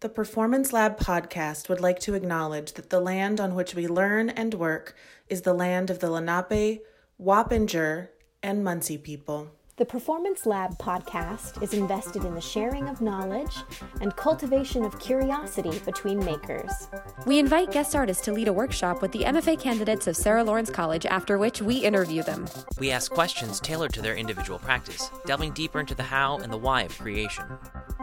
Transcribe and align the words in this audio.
The 0.00 0.08
Performance 0.08 0.72
Lab 0.72 0.98
podcast 0.98 1.68
would 1.68 1.82
like 1.82 1.98
to 2.00 2.14
acknowledge 2.14 2.72
that 2.72 2.88
the 2.88 3.00
land 3.00 3.38
on 3.38 3.54
which 3.54 3.74
we 3.74 3.86
learn 3.86 4.30
and 4.30 4.54
work 4.54 4.96
is 5.28 5.42
the 5.42 5.52
land 5.52 5.90
of 5.90 5.98
the 5.98 6.08
Lenape, 6.08 6.80
Wappinger, 7.20 8.08
and 8.42 8.64
Munsee 8.64 9.02
people. 9.02 9.50
The 9.80 9.86
Performance 9.86 10.44
Lab 10.44 10.76
podcast 10.76 11.62
is 11.62 11.72
invested 11.72 12.26
in 12.26 12.34
the 12.34 12.40
sharing 12.42 12.86
of 12.86 13.00
knowledge 13.00 13.56
and 14.02 14.14
cultivation 14.14 14.84
of 14.84 15.00
curiosity 15.00 15.78
between 15.86 16.22
makers. 16.22 16.90
We 17.24 17.38
invite 17.38 17.72
guest 17.72 17.96
artists 17.96 18.22
to 18.26 18.32
lead 18.34 18.48
a 18.48 18.52
workshop 18.52 19.00
with 19.00 19.10
the 19.12 19.20
MFA 19.20 19.58
candidates 19.58 20.06
of 20.06 20.18
Sarah 20.18 20.44
Lawrence 20.44 20.68
College, 20.68 21.06
after 21.06 21.38
which 21.38 21.62
we 21.62 21.76
interview 21.78 22.22
them. 22.22 22.46
We 22.78 22.90
ask 22.90 23.10
questions 23.10 23.58
tailored 23.58 23.94
to 23.94 24.02
their 24.02 24.16
individual 24.16 24.58
practice, 24.58 25.10
delving 25.24 25.52
deeper 25.52 25.80
into 25.80 25.94
the 25.94 26.02
how 26.02 26.36
and 26.36 26.52
the 26.52 26.58
why 26.58 26.82
of 26.82 26.98
creation. 26.98 27.46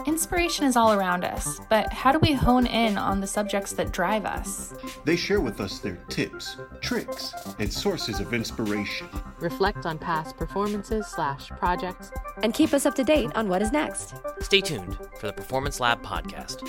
Inspiration 0.06 0.66
is 0.66 0.78
all 0.78 0.94
around 0.94 1.26
us, 1.26 1.60
but 1.70 1.92
how 1.92 2.12
do 2.12 2.20
we 2.20 2.32
hone 2.32 2.66
in 2.66 2.98
on 2.98 3.20
the 3.20 3.28
subjects 3.28 3.74
that 3.74 3.92
drive 3.92 4.26
us? 4.26 4.74
They 5.06 5.16
share 5.16 5.42
with 5.42 5.60
us 5.60 5.80
their 5.80 5.98
tips, 6.08 6.58
tricks, 6.82 7.34
and 7.60 7.72
sources 7.72 8.20
of 8.20 8.34
inspiration. 8.34 9.10
Reflect 9.40 9.86
on 9.86 9.98
past 9.98 10.38
performances 10.38 11.08
slash 11.08 11.50
projects, 11.68 12.12
and 12.44 12.54
keep 12.54 12.74
us 12.74 12.86
up 12.86 12.96
to 12.96 13.04
date 13.04 13.30
on 13.36 13.50
what 13.50 13.62
is 13.62 13.74
next. 13.74 14.14
Stay 14.40 14.62
tuned 14.62 14.98
for 15.20 15.28
the 15.28 15.34
Performance 15.34 15.82
Lab 15.82 16.02
podcast. 16.02 16.66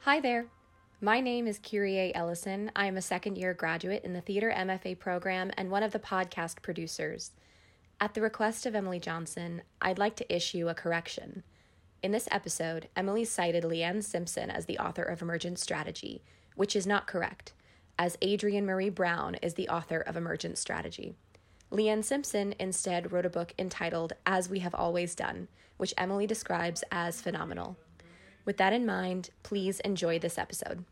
Hi 0.00 0.18
there. 0.18 0.46
My 1.02 1.20
name 1.20 1.46
is 1.46 1.58
Kyrie 1.58 2.14
Ellison. 2.14 2.72
I 2.74 2.86
am 2.86 2.96
a 2.96 3.02
second 3.02 3.36
year 3.36 3.52
graduate 3.52 4.02
in 4.02 4.14
the 4.14 4.22
Theater 4.22 4.50
MFA 4.50 4.98
program 4.98 5.50
and 5.58 5.70
one 5.70 5.82
of 5.82 5.92
the 5.92 5.98
podcast 5.98 6.62
producers. 6.62 7.32
At 8.00 8.14
the 8.14 8.22
request 8.22 8.64
of 8.64 8.74
Emily 8.74 8.98
Johnson, 8.98 9.60
I'd 9.82 9.98
like 9.98 10.16
to 10.16 10.34
issue 10.34 10.68
a 10.68 10.74
correction. 10.74 11.42
In 12.02 12.12
this 12.12 12.28
episode, 12.30 12.88
Emily 12.96 13.26
cited 13.26 13.64
Leanne 13.64 14.02
Simpson 14.02 14.48
as 14.48 14.64
the 14.64 14.78
author 14.78 15.02
of 15.02 15.20
Emergent 15.20 15.58
Strategy, 15.58 16.22
which 16.54 16.74
is 16.74 16.86
not 16.86 17.06
correct, 17.06 17.52
as 17.98 18.16
Adrienne 18.24 18.64
Maree 18.64 18.94
Brown 18.94 19.34
is 19.42 19.52
the 19.52 19.68
author 19.68 20.00
of 20.00 20.16
Emergent 20.16 20.56
Strategy. 20.56 21.18
Leanne 21.70 22.04
Simpson 22.04 22.54
instead 22.58 23.12
wrote 23.12 23.26
a 23.26 23.30
book 23.30 23.52
entitled 23.58 24.14
As 24.24 24.48
We 24.48 24.60
Have 24.60 24.74
Always 24.74 25.14
Done, 25.14 25.48
which 25.76 25.94
Emily 25.98 26.26
describes 26.26 26.82
as 26.90 27.20
phenomenal. 27.20 27.76
With 28.44 28.56
that 28.56 28.72
in 28.72 28.86
mind, 28.86 29.30
please 29.42 29.80
enjoy 29.80 30.18
this 30.18 30.38
episode. 30.38 30.84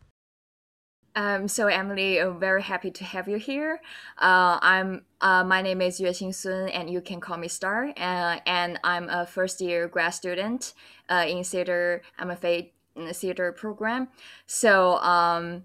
Um, 1.15 1.47
so 1.47 1.65
Emily, 1.65 2.21
I'm 2.21 2.39
very 2.39 2.61
happy 2.61 2.91
to 2.91 3.03
have 3.03 3.27
you 3.27 3.37
here. 3.37 3.81
Uh, 4.19 4.59
I'm 4.61 5.01
uh, 5.19 5.43
my 5.43 5.63
name 5.63 5.81
is 5.81 5.99
Yuexing 5.99 6.35
Sun, 6.35 6.69
and 6.69 6.91
you 6.91 7.01
can 7.01 7.19
call 7.19 7.37
me 7.37 7.47
Star. 7.47 7.91
Uh, 7.97 8.37
and 8.45 8.79
I'm 8.83 9.09
a 9.09 9.25
first 9.25 9.59
year 9.59 9.87
grad 9.87 10.13
student 10.13 10.75
uh, 11.09 11.25
in 11.27 11.43
theater 11.43 12.03
MFA 12.19 12.69
theater 13.13 13.51
program. 13.51 14.09
So 14.45 14.97
um, 14.97 15.63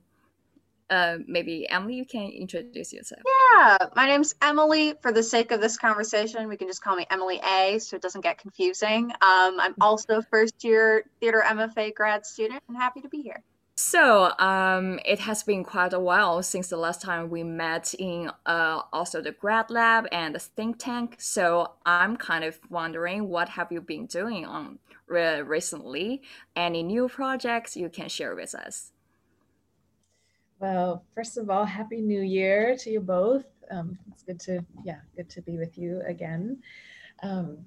uh, 0.93 1.19
maybe 1.27 1.67
Emily, 1.69 1.95
you 1.95 2.05
can 2.05 2.29
introduce 2.29 2.93
yourself. 2.93 3.23
Yeah, 3.55 3.79
my 3.97 4.07
name's 4.07 4.35
Emily. 4.43 4.95
For 5.01 5.11
the 5.11 5.23
sake 5.23 5.51
of 5.51 5.61
this 5.61 5.79
conversation, 5.79 6.47
we 6.49 6.59
can 6.59 6.69
just 6.69 6.83
call 6.83 6.97
me 6.97 7.07
Emily 7.11 7.41
A, 7.43 7.79
so 7.79 7.97
it 7.97 8.03
doesn't 8.03 8.21
get 8.21 8.37
confusing. 8.37 9.11
Um, 9.11 9.59
I'm 9.59 9.75
also 9.81 10.21
first 10.21 10.63
year 10.63 11.05
theater 11.19 11.43
MFA 11.47 11.95
grad 11.95 12.27
student, 12.27 12.63
and 12.69 12.77
happy 12.77 13.01
to 13.01 13.09
be 13.09 13.23
here. 13.23 13.43
So 13.75 14.33
um, 14.39 15.01
it 15.07 15.19
has 15.21 15.43
been 15.43 15.65
quite 15.65 15.95
a 15.95 15.99
while 15.99 16.43
since 16.43 16.69
the 16.69 16.77
last 16.77 17.01
time 17.01 17.31
we 17.31 17.43
met 17.43 17.95
in 17.99 18.31
uh, 18.45 18.83
also 18.93 19.23
the 19.23 19.33
grad 19.33 19.71
lab 19.71 20.07
and 20.13 20.35
the 20.35 20.39
think 20.39 20.79
tank. 20.79 21.17
So 21.19 21.73
I'm 21.87 22.19
kind 22.19 22.45
of 22.45 22.61
wondering 22.69 23.31
what 23.31 23.49
have 23.49 23.73
you 23.73 23.81
been 23.81 24.05
doing 24.05 24.45
on 24.45 24.79
re- 25.07 25.41
recently? 25.41 26.21
Any 26.55 26.83
new 26.83 27.09
projects 27.09 27.75
you 27.75 27.89
can 27.89 28.11
share 28.11 28.35
with 28.35 28.55
us? 28.55 28.93
Well, 30.63 31.05
first 31.13 31.39
of 31.39 31.51
all, 31.51 31.65
happy 31.65 32.01
New 32.01 32.23
Year 32.23 32.77
to 32.77 32.89
you 32.91 33.01
both. 33.01 33.47
Um, 33.73 33.99
it's 34.13 34.23
good 34.23 34.39
to 34.43 34.65
yeah, 34.85 35.01
good 35.17 35.29
to 35.31 35.43
be 35.43 35.59
with 35.59 35.77
you 35.77 36.01
again. 36.07 36.63
Um, 37.25 37.59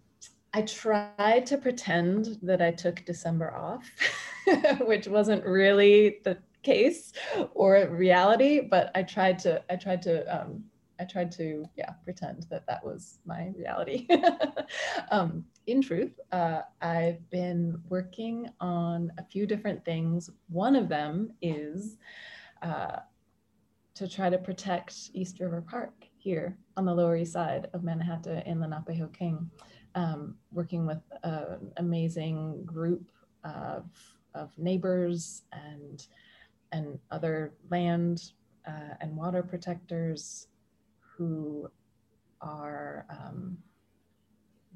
I 0.53 0.61
tried 0.61 1.45
to 1.47 1.57
pretend 1.57 2.38
that 2.41 2.61
I 2.61 2.72
took 2.72 3.03
December 3.03 3.53
off, 3.53 3.91
which 4.79 5.09
wasn't 5.09 5.44
really 5.44 6.19
the 6.23 6.38
case 6.63 7.11
or 7.53 7.85
reality, 7.91 8.61
but 8.61 8.91
I 8.95 9.03
tried 9.03 9.39
to, 9.39 9.61
I 9.69 9.75
tried 9.75 10.01
to, 10.03 10.23
um, 10.34 10.63
I 10.97 11.03
tried 11.03 11.34
to, 11.34 11.66
yeah, 11.75 11.91
pretend 12.05 12.44
that 12.50 12.66
that 12.67 12.81
was 12.81 13.19
my 13.25 13.51
reality. 13.57 14.07
um, 15.11 15.44
in 15.67 15.81
truth, 15.81 16.17
uh, 16.31 16.61
I've 16.81 17.29
been 17.29 17.78
working 17.89 18.50
on 18.61 19.11
a 19.17 19.23
few 19.25 19.45
different 19.45 19.84
things. 19.84 20.29
One 20.47 20.78
of 20.78 20.88
them 20.88 21.34
is 21.41 21.97
uh, 22.61 22.97
to 23.95 24.07
try 24.07 24.29
to 24.29 24.38
protect 24.38 25.11
East 25.13 25.39
River 25.39 25.61
Park 25.61 25.93
here 26.17 26.57
on 26.75 26.85
the 26.85 26.93
Lower 26.93 27.16
East 27.16 27.33
Side 27.33 27.67
of 27.73 27.83
Manhattan 27.83 28.39
in 28.39 28.59
the 28.59 28.67
Lenapehoking 28.67 29.47
um, 29.95 30.35
working 30.51 30.85
with 30.85 31.01
an 31.23 31.71
amazing 31.77 32.66
group 32.66 33.09
of, 33.43 33.85
of 34.33 34.51
neighbors 34.57 35.43
and, 35.53 36.05
and 36.71 36.99
other 37.11 37.53
land 37.71 38.31
uh, 38.67 38.95
and 38.99 39.16
water 39.16 39.41
protectors 39.41 40.47
who 40.99 41.69
are, 42.41 43.05
um, 43.09 43.57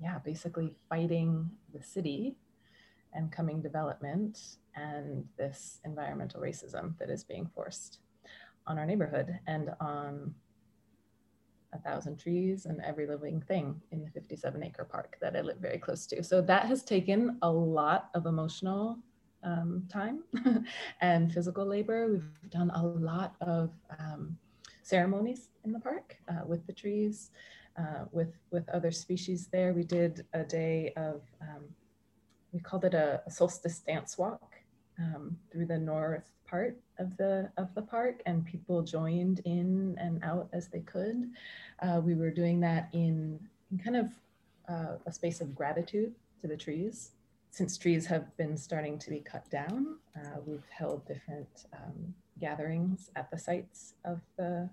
yeah, 0.02 0.20
basically 0.20 0.74
fighting 0.88 1.50
the 1.74 1.84
city 1.84 2.38
and 3.14 3.32
coming 3.32 3.62
development 3.62 4.58
and 4.80 5.26
this 5.38 5.80
environmental 5.86 6.42
racism 6.42 6.98
that 7.00 7.10
is 7.10 7.24
being 7.24 7.50
forced 7.54 8.00
on 8.68 8.78
our 8.78 8.86
neighborhood 8.86 9.40
and 9.48 9.72
on 9.80 10.34
a 11.74 11.80
thousand 11.80 12.18
trees 12.18 12.66
and 12.66 12.82
every 12.82 13.06
living 13.06 13.42
thing 13.42 13.80
in 13.92 14.04
the 14.04 14.10
57 14.12 14.64
acre 14.64 14.86
park 14.86 15.18
that 15.22 15.36
I 15.36 15.42
live 15.42 15.58
very 15.58 15.78
close 15.78 16.06
to. 16.08 16.24
So 16.24 16.42
that 16.42 16.66
has 16.66 16.84
taken 16.84 17.38
a 17.42 17.52
lot 17.52 18.10
of 18.16 18.26
emotional 18.26 18.98
um, 19.44 19.84
time 19.90 20.24
and 21.02 21.32
physical 21.32 21.66
labor. 21.66 22.08
We've 22.12 22.50
done 22.50 22.72
a 22.72 22.84
lot 22.84 23.36
of 23.42 23.72
um, 24.00 24.38
ceremonies 24.82 25.50
in 25.64 25.72
the 25.72 25.80
park 25.80 26.18
uh, 26.28 26.46
with 26.46 26.66
the 26.66 26.74
trees, 26.74 27.32
uh, 27.78 28.06
with 28.12 28.34
with 28.52 28.68
other 28.70 28.92
species 28.92 29.48
there. 29.48 29.74
We 29.74 29.84
did 29.84 30.26
a 30.34 30.44
day 30.44 30.92
of 30.98 31.22
um, 31.42 31.64
we 32.52 32.60
called 32.60 32.84
it 32.84 32.94
a, 32.94 33.22
a 33.26 33.32
solstice 33.32 33.80
dance 33.80 34.18
walk 34.18 34.59
um, 35.00 35.38
through 35.52 35.66
the 35.66 35.78
north 35.78 36.32
part 36.46 36.78
of 36.98 37.16
the 37.18 37.50
of 37.58 37.74
the 37.76 37.82
park 37.82 38.22
and 38.26 38.46
people 38.46 38.82
joined 38.82 39.42
in 39.46 39.96
and 40.00 40.24
out 40.24 40.50
as 40.54 40.68
they 40.68 40.82
could. 40.82 41.30
Uh, 41.82 42.02
we 42.04 42.16
were 42.16 42.32
doing 42.32 42.60
that 42.60 42.90
in, 42.94 43.40
in 43.72 43.78
kind 43.78 43.96
of 43.96 44.08
uh, 44.68 44.98
a 45.06 45.12
space 45.12 45.42
of 45.42 45.56
gratitude 45.56 46.14
to 46.42 46.48
the 46.48 46.58
trees. 46.58 47.12
Since 47.52 47.78
trees 47.78 48.06
have 48.06 48.36
been 48.38 48.56
starting 48.58 49.00
to 49.00 49.10
be 49.10 49.20
cut 49.20 49.50
down 49.50 49.98
uh, 50.20 50.40
we've 50.46 50.68
held 50.70 51.06
different 51.06 51.66
um, 51.74 52.14
gatherings 52.40 53.12
at 53.16 53.30
the 53.32 53.38
sites 53.38 53.94
of 54.06 54.22
the 54.38 54.70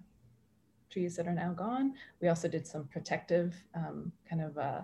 trees 0.90 1.16
that 1.16 1.26
are 1.26 1.34
now 1.34 1.52
gone. 1.52 1.94
We 2.20 2.28
also 2.28 2.48
did 2.48 2.66
some 2.66 2.84
protective 2.84 3.54
um, 3.74 4.12
kind 4.28 4.42
of 4.42 4.56
uh, 4.58 4.80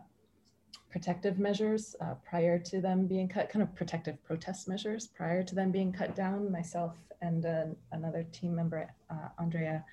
protective 0.92 1.38
measures 1.38 1.97
uh, 2.03 2.14
prior 2.28 2.58
to 2.58 2.80
them 2.80 3.06
being 3.06 3.26
cut, 3.26 3.48
kind 3.48 3.62
of 3.62 3.75
protective 3.75 4.22
protest 4.22 4.69
measures 4.69 5.08
prior 5.08 5.42
to 5.42 5.54
them 5.54 5.72
being 5.72 5.91
cut 5.91 6.14
down. 6.14 6.53
Myself 6.53 6.94
and 7.22 7.47
uh, 7.47 7.64
another 7.92 8.25
team 8.30 8.54
member, 8.54 8.88
uh, 9.10 9.28
Andrea, 9.38 9.84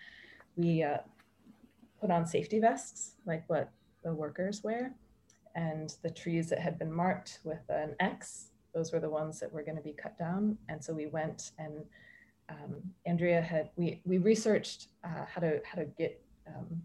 we 0.57 0.83
uh, 0.83 0.97
put 2.01 2.11
on 2.11 2.25
safety 2.27 2.59
vests 2.59 3.15
like 3.25 3.43
what 3.47 3.71
the 4.03 4.13
workers 4.13 4.63
wear. 4.63 4.93
And 5.55 5.95
the 6.03 6.09
trees 6.09 6.49
that 6.49 6.59
had 6.59 6.77
been 6.77 6.91
marked 6.91 7.39
with 7.43 7.63
an 7.69 7.95
X, 7.99 8.51
those 8.73 8.91
were 8.91 8.99
the 8.99 9.09
ones 9.09 9.39
that 9.39 9.51
were 9.51 9.63
going 9.63 9.77
to 9.77 9.83
be 9.83 9.93
cut 9.93 10.17
down. 10.17 10.57
And 10.67 10.83
so 10.83 10.93
we 10.93 11.07
went 11.07 11.51
and 11.57 11.85
um, 12.49 12.75
Andrea 13.05 13.41
had, 13.41 13.69
we, 13.75 14.01
we 14.05 14.17
researched 14.17 14.87
uh, 15.03 15.25
how 15.31 15.41
to, 15.41 15.61
how 15.63 15.79
to 15.79 15.85
get 15.85 16.21
um, 16.47 16.81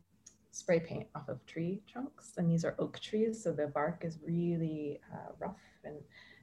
spray 0.54 0.78
paint 0.78 1.06
off 1.14 1.28
of 1.28 1.44
tree 1.46 1.82
trunks. 1.90 2.34
And 2.36 2.50
these 2.50 2.64
are 2.64 2.76
oak 2.78 3.00
trees, 3.00 3.42
so 3.42 3.52
the 3.52 3.66
bark 3.66 4.04
is 4.04 4.18
really 4.24 5.00
uh, 5.12 5.32
rough 5.38 5.60
and, 5.84 5.96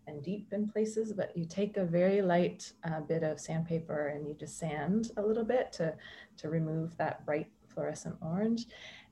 and 0.08 0.22
deep 0.22 0.52
in 0.52 0.68
places. 0.68 1.14
But 1.14 1.36
you 1.36 1.46
take 1.46 1.78
a 1.78 1.86
very 1.86 2.22
light 2.22 2.74
uh, 2.84 3.00
bit 3.02 3.24
of 3.24 3.40
sandpaper 3.40 4.08
and 4.10 4.28
you 4.28 4.34
just 4.34 4.60
sand 4.60 5.12
a 5.18 5.22
little 5.22 5.46
bit 5.46 5.72
to, 5.74 5.96
to 6.38 6.50
remove 6.50 6.98
that 6.98 7.26
bright 7.26 7.48
fluorescent 7.68 8.16
orange. 8.22 8.66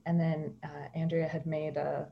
And 0.06 0.20
then 0.20 0.54
uh, 0.64 0.88
Andrea 0.96 1.28
had 1.28 1.46
made 1.46 1.78
a, 1.78 2.08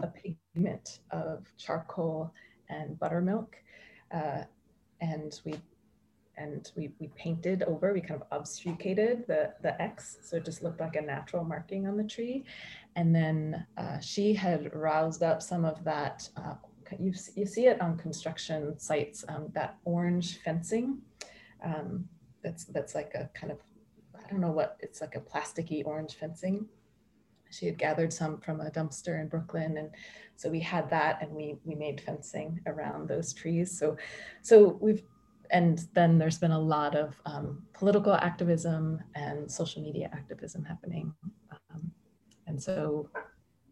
a 0.00 0.08
pigment 0.08 1.00
of 1.10 1.46
charcoal 1.56 2.32
and 2.68 2.98
buttermilk. 2.98 3.56
Uh, 4.12 4.42
and 5.00 5.40
we 5.44 5.54
and 6.36 6.70
we, 6.76 6.90
we 6.98 7.08
painted 7.16 7.62
over, 7.64 7.92
we 7.92 8.00
kind 8.00 8.20
of 8.20 8.26
obfuscated 8.30 9.24
the, 9.26 9.52
the 9.62 9.80
X, 9.80 10.18
so 10.22 10.36
it 10.36 10.44
just 10.44 10.62
looked 10.62 10.80
like 10.80 10.96
a 10.96 11.00
natural 11.00 11.44
marking 11.44 11.86
on 11.86 11.96
the 11.96 12.04
tree. 12.04 12.44
And 12.96 13.14
then 13.14 13.66
uh, 13.76 13.98
she 14.00 14.34
had 14.34 14.74
roused 14.74 15.22
up 15.22 15.42
some 15.42 15.64
of 15.64 15.82
that 15.84 16.28
uh, 16.36 16.54
you, 16.98 17.12
you 17.34 17.46
see 17.46 17.66
it 17.66 17.80
on 17.80 17.96
construction 17.96 18.78
sites, 18.78 19.24
um, 19.28 19.48
that 19.54 19.76
orange 19.84 20.38
fencing. 20.42 20.98
Um, 21.64 22.08
that's, 22.42 22.64
that's 22.66 22.94
like 22.94 23.14
a 23.14 23.30
kind 23.34 23.52
of, 23.52 23.58
I 24.14 24.28
don't 24.30 24.40
know 24.40 24.50
what, 24.50 24.76
it's 24.80 25.00
like 25.00 25.16
a 25.16 25.20
plasticky 25.20 25.84
orange 25.84 26.14
fencing. 26.14 26.66
She 27.50 27.66
had 27.66 27.78
gathered 27.78 28.12
some 28.12 28.40
from 28.40 28.60
a 28.60 28.70
dumpster 28.70 29.20
in 29.20 29.28
Brooklyn. 29.28 29.78
And 29.78 29.90
so 30.36 30.50
we 30.50 30.60
had 30.60 30.90
that 30.90 31.22
and 31.22 31.30
we, 31.32 31.56
we 31.64 31.74
made 31.74 32.00
fencing 32.00 32.60
around 32.66 33.08
those 33.08 33.32
trees. 33.32 33.76
So, 33.76 33.96
so 34.42 34.76
we've, 34.80 35.02
and 35.50 35.86
then 35.94 36.18
there's 36.18 36.38
been 36.38 36.52
a 36.52 36.58
lot 36.58 36.94
of 36.94 37.20
um, 37.26 37.62
political 37.72 38.14
activism 38.14 39.00
and 39.14 39.50
social 39.50 39.82
media 39.82 40.10
activism 40.12 40.64
happening. 40.64 41.12
Um, 41.50 41.90
and 42.46 42.62
so 42.62 43.08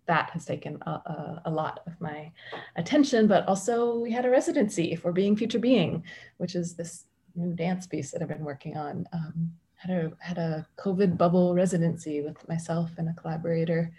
that 0.07 0.31
has 0.31 0.45
taken 0.45 0.79
a, 0.83 0.91
a, 0.91 1.43
a, 1.47 1.51
lot 1.51 1.81
of 1.87 2.01
my 2.01 2.31
attention, 2.77 3.27
but 3.27 3.47
also 3.47 3.99
we 3.99 4.11
had 4.11 4.27
a 4.27 4.31
residency 4.31 4.97
for 4.97 5.13
Being 5.13 5.37
Future 5.37 5.59
Being, 5.59 6.05
which 6.39 6.55
is 6.55 6.75
this 6.75 7.05
new 7.35 7.55
dance 7.55 7.87
piece 7.87 8.11
that 8.11 8.21
I've 8.21 8.29
been 8.29 8.45
working 8.45 8.77
on. 8.77 9.07
Um, 9.13 9.53
had 9.77 9.91
a, 9.91 10.13
had 10.21 10.39
a 10.39 10.67
COVID 10.79 11.17
bubble 11.17 11.55
residency 11.55 12.21
with 12.21 12.49
myself 12.49 12.91
and 12.99 13.09
a 13.09 13.15
collaborator, 13.15 13.93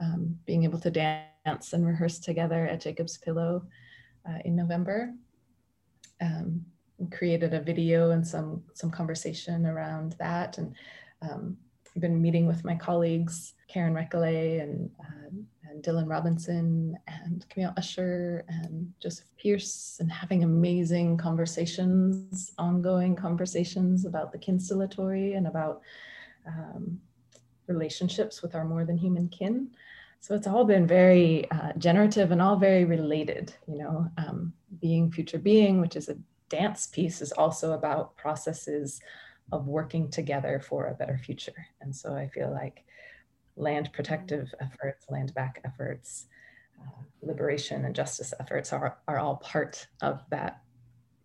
um, 0.00 0.38
being 0.44 0.64
able 0.64 0.78
to 0.80 0.90
dance 0.90 1.72
and 1.72 1.86
rehearse 1.86 2.18
together 2.18 2.66
at 2.66 2.80
Jacob's 2.80 3.18
Pillow 3.18 3.64
uh, 4.28 4.38
in 4.44 4.56
November. 4.56 5.12
Um, 6.20 6.64
created 7.10 7.54
a 7.54 7.60
video 7.60 8.10
and 8.10 8.26
some, 8.26 8.62
some 8.74 8.90
conversation 8.90 9.66
around 9.66 10.12
that. 10.18 10.58
And 10.58 10.74
um, 11.22 11.56
I've 11.94 12.02
been 12.02 12.20
meeting 12.20 12.46
with 12.46 12.64
my 12.64 12.74
colleagues, 12.74 13.54
Karyn 13.72 13.92
Recollet 13.92 14.62
and, 14.62 14.90
uh, 15.00 15.70
and 15.70 15.82
Dylan 15.82 16.08
Robinson 16.08 16.96
and 17.06 17.48
Camille 17.48 17.74
Usher 17.76 18.44
and 18.48 18.92
Joseph 19.00 19.30
Pierce 19.36 19.96
and 20.00 20.10
having 20.10 20.44
amazing 20.44 21.16
conversations, 21.16 22.52
ongoing 22.58 23.14
conversations 23.16 24.04
about 24.04 24.32
the 24.32 24.38
kinstellatory 24.38 25.36
and 25.36 25.46
about 25.46 25.82
um, 26.46 27.00
relationships 27.66 28.42
with 28.42 28.54
our 28.54 28.64
more 28.64 28.84
than 28.84 28.96
human 28.96 29.28
kin. 29.28 29.68
So 30.20 30.34
it's 30.34 30.46
all 30.46 30.64
been 30.64 30.86
very 30.86 31.50
uh, 31.50 31.72
generative 31.76 32.30
and 32.30 32.40
all 32.40 32.56
very 32.56 32.84
related, 32.84 33.52
you 33.66 33.78
know, 33.78 34.08
um, 34.16 34.52
being 34.80 35.12
future 35.12 35.38
being, 35.38 35.80
which 35.80 35.96
is 35.96 36.08
a 36.08 36.16
dance 36.48 36.86
piece 36.86 37.20
is 37.20 37.32
also 37.32 37.72
about 37.72 38.16
processes 38.16 39.00
of 39.52 39.66
working 39.66 40.10
together 40.10 40.60
for 40.60 40.86
a 40.86 40.94
better 40.94 41.18
future. 41.18 41.66
And 41.80 41.94
so 41.94 42.14
I 42.14 42.28
feel 42.28 42.50
like 42.50 42.84
land 43.56 43.90
protective 43.92 44.52
efforts, 44.60 45.06
land 45.10 45.34
back 45.34 45.60
efforts, 45.64 46.26
uh, 46.80 47.02
liberation 47.22 47.84
and 47.84 47.94
justice 47.94 48.32
efforts 48.40 48.72
are, 48.72 48.98
are 49.06 49.18
all 49.18 49.36
part 49.36 49.86
of 50.02 50.22
that 50.30 50.62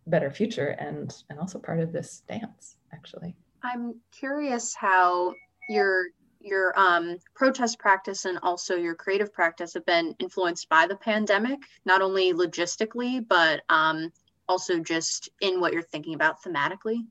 better 0.07 0.31
future 0.31 0.69
and, 0.79 1.13
and 1.29 1.39
also 1.39 1.59
part 1.59 1.79
of 1.79 1.91
this 1.91 2.23
dance, 2.27 2.75
actually. 2.93 3.35
I'm 3.63 3.95
curious 4.11 4.73
how 4.73 5.33
your 5.69 6.05
your 6.41 6.77
um, 6.79 7.17
protest 7.35 7.79
practice 7.79 8.23
and 8.23 8.39
also 8.41 8.75
your 8.75 8.95
creative 8.95 9.33
practice 9.33 9.73
have 9.73 9.85
been 9.85 10.15
influenced 10.19 10.69
by 10.69 10.87
the 10.87 10.95
pandemic, 10.95 11.59
not 11.83 12.01
only 12.01 12.33
logistically, 12.33 13.25
but 13.27 13.61
um, 13.67 14.09
also 14.49 14.79
just 14.79 15.29
in 15.39 15.61
what 15.61 15.71
you're 15.71 15.81
thinking 15.81 16.15
about 16.15 16.43
thematically? 16.43 17.05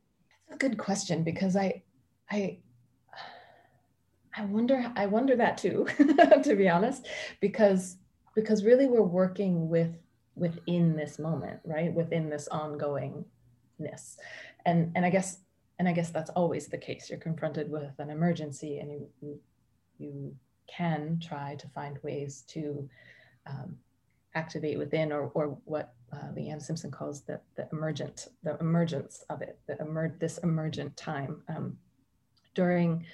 a 0.51 0.57
good 0.57 0.79
question 0.79 1.23
because 1.23 1.57
I, 1.57 1.83
I, 2.31 2.59
I 4.37 4.45
wonder. 4.45 4.93
I 4.95 5.07
wonder 5.07 5.37
that 5.37 5.59
too, 5.59 5.87
to 5.99 6.55
be 6.57 6.69
honest, 6.69 7.09
because 7.41 7.97
because 8.35 8.65
really 8.65 8.87
we're 8.87 9.03
working 9.03 9.69
with 9.69 9.97
within 10.37 10.95
this 10.95 11.19
moment, 11.19 11.59
right? 11.65 11.93
Within 11.93 12.31
this 12.31 12.49
ongoingness, 12.53 14.17
and 14.65 14.93
and 14.95 15.05
I 15.05 15.11
guess 15.11 15.39
and 15.79 15.89
I 15.89 15.93
guess 15.93 16.11
that's 16.11 16.31
always 16.31 16.69
the 16.69 16.79
case. 16.79 17.11
You're 17.11 17.19
confronted 17.19 17.69
with 17.71 17.99
an 17.99 18.11
emergency, 18.11 18.79
and 18.79 18.93
you 18.93 19.09
you, 19.21 19.41
you 19.99 20.37
can 20.69 21.19
try 21.21 21.57
to 21.57 21.69
find 21.69 21.99
ways 22.05 22.45
to 22.49 22.89
um, 23.47 23.77
activate 24.35 24.79
within, 24.79 25.11
or 25.11 25.33
or 25.35 25.59
what 25.65 25.95
uh, 26.13 26.33
Leanne 26.35 26.63
Simpson 26.63 26.91
calls 26.91 27.23
the, 27.23 27.41
the 27.57 27.69
emergent, 27.73 28.29
the 28.43 28.57
emergence 28.59 29.25
of 29.31 29.43
it, 29.43 29.59
the 29.67 29.79
emer- 29.81 30.17
this 30.19 30.39
emergent 30.39 30.97
time. 30.97 31.43
Um, 31.49 31.77
during 32.55 33.05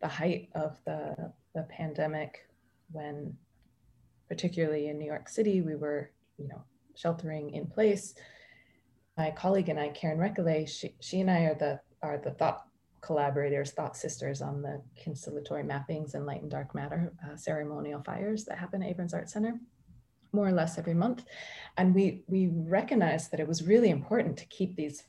the 0.00 0.08
height 0.08 0.48
of 0.54 0.78
the, 0.86 1.32
the 1.54 1.62
pandemic, 1.64 2.48
when 2.92 3.36
particularly 4.28 4.88
in 4.88 4.98
New 4.98 5.06
York 5.06 5.28
City, 5.28 5.60
we 5.60 5.74
were, 5.74 6.10
you 6.38 6.48
know, 6.48 6.62
sheltering 6.94 7.50
in 7.50 7.66
place. 7.66 8.14
My 9.16 9.30
colleague 9.30 9.68
and 9.68 9.78
I, 9.78 9.90
Karyn 9.90 10.18
Recollet, 10.18 10.68
she, 10.68 10.94
she 11.00 11.20
and 11.20 11.30
I 11.30 11.40
are 11.40 11.54
the 11.54 11.80
are 12.02 12.18
the 12.18 12.32
thought 12.32 12.64
collaborators, 13.00 13.72
thought 13.72 13.96
sisters 13.96 14.42
on 14.42 14.62
the 14.62 14.80
constellatory 15.02 15.64
mappings 15.64 16.14
and 16.14 16.26
light 16.26 16.42
and 16.42 16.50
dark 16.50 16.74
matter 16.74 17.12
uh, 17.24 17.36
ceremonial 17.36 18.02
fires 18.02 18.44
that 18.44 18.58
happen 18.58 18.82
at 18.82 18.96
Abrons 18.96 19.14
Art 19.14 19.28
Center 19.28 19.58
more 20.34 20.48
or 20.48 20.52
less 20.52 20.78
every 20.78 20.94
month. 20.94 21.24
And 21.76 21.94
we 21.94 22.24
we 22.26 22.48
recognized 22.48 23.30
that 23.30 23.40
it 23.40 23.48
was 23.48 23.62
really 23.62 23.90
important 23.90 24.36
to 24.38 24.46
keep 24.46 24.76
these 24.76 25.04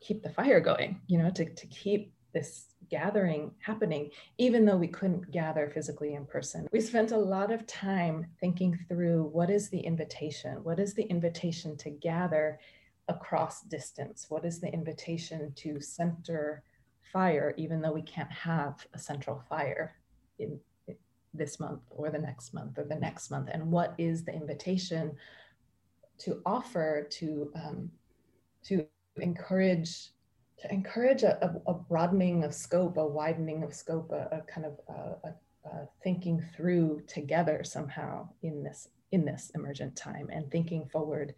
keep 0.00 0.22
the 0.22 0.30
fire 0.30 0.60
going, 0.60 1.00
you 1.06 1.18
know, 1.18 1.30
to, 1.30 1.44
to 1.44 1.66
keep 1.66 2.12
this 2.32 2.74
gathering 2.90 3.50
happening, 3.60 4.10
even 4.38 4.64
though 4.64 4.76
we 4.76 4.86
couldn't 4.86 5.30
gather 5.30 5.70
physically 5.70 6.14
in 6.14 6.26
person. 6.26 6.68
We 6.70 6.80
spent 6.80 7.10
a 7.10 7.16
lot 7.16 7.50
of 7.50 7.66
time 7.66 8.26
thinking 8.40 8.78
through 8.88 9.24
what 9.32 9.50
is 9.50 9.70
the 9.70 9.80
invitation? 9.80 10.62
What 10.62 10.78
is 10.78 10.94
the 10.94 11.04
invitation 11.04 11.76
to 11.78 11.90
gather 11.90 12.60
across 13.08 13.62
distance? 13.62 14.26
What 14.28 14.44
is 14.44 14.60
the 14.60 14.72
invitation 14.72 15.52
to 15.56 15.80
center 15.80 16.62
fire, 17.12 17.54
even 17.56 17.80
though 17.80 17.92
we 17.92 18.02
can't 18.02 18.30
have 18.30 18.86
a 18.92 18.98
central 18.98 19.42
fire 19.48 19.96
in, 20.38 20.60
this 21.36 21.60
month 21.60 21.82
or 21.90 22.10
the 22.10 22.18
next 22.18 22.54
month 22.54 22.78
or 22.78 22.84
the 22.84 22.96
next 22.96 23.30
month? 23.30 23.48
And 23.52 23.70
what 23.70 23.94
is 23.98 24.24
the 24.24 24.32
invitation 24.32 25.16
to 26.18 26.40
offer 26.46 27.06
to 27.10 27.50
um, 27.54 27.90
to 28.64 28.86
encourage 29.16 30.10
to 30.58 30.72
encourage 30.72 31.22
a, 31.22 31.60
a, 31.66 31.74
broadening 31.74 32.42
of 32.42 32.54
scope 32.54 32.96
a 32.96 33.06
widening 33.06 33.62
of 33.62 33.74
scope 33.74 34.10
a, 34.12 34.38
a 34.38 34.42
kind 34.50 34.66
of 34.66 34.78
a, 34.88 35.30
thinking 36.02 36.42
through 36.56 37.02
together 37.06 37.62
somehow 37.64 38.28
in 38.42 38.62
this 38.62 38.88
in 39.12 39.24
this 39.24 39.50
emergent 39.54 39.96
time 39.96 40.28
and 40.32 40.50
thinking 40.50 40.86
forward 40.86 41.34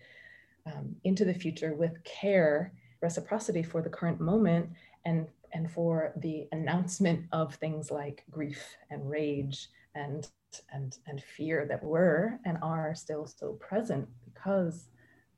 um, 0.66 0.94
into 1.04 1.24
the 1.24 1.34
future 1.34 1.74
with 1.74 2.02
care 2.04 2.72
reciprocity 3.00 3.62
for 3.62 3.80
the 3.80 3.88
current 3.88 4.20
moment 4.20 4.68
and 5.04 5.26
and 5.54 5.70
for 5.70 6.12
the 6.16 6.46
announcement 6.52 7.24
of 7.32 7.54
things 7.54 7.90
like 7.90 8.24
grief 8.30 8.76
and 8.90 9.08
rage 9.08 9.68
and 9.98 10.28
and 10.72 10.98
and 11.06 11.22
fear 11.22 11.66
that 11.66 11.82
were 11.82 12.38
and 12.44 12.56
are 12.62 12.94
still 12.94 13.26
so 13.26 13.52
present 13.54 14.08
because 14.24 14.88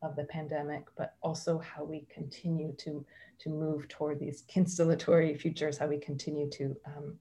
of 0.02 0.16
the 0.16 0.24
pandemic, 0.24 0.84
but 0.96 1.16
also 1.22 1.58
how 1.58 1.84
we 1.84 2.06
continue 2.12 2.72
to 2.78 3.04
to 3.38 3.48
move 3.48 3.88
toward 3.88 4.20
these 4.20 4.44
constellatory 4.54 5.38
futures, 5.38 5.78
how 5.78 5.86
we 5.86 5.98
continue 5.98 6.48
to 6.50 6.76
um, 6.86 7.16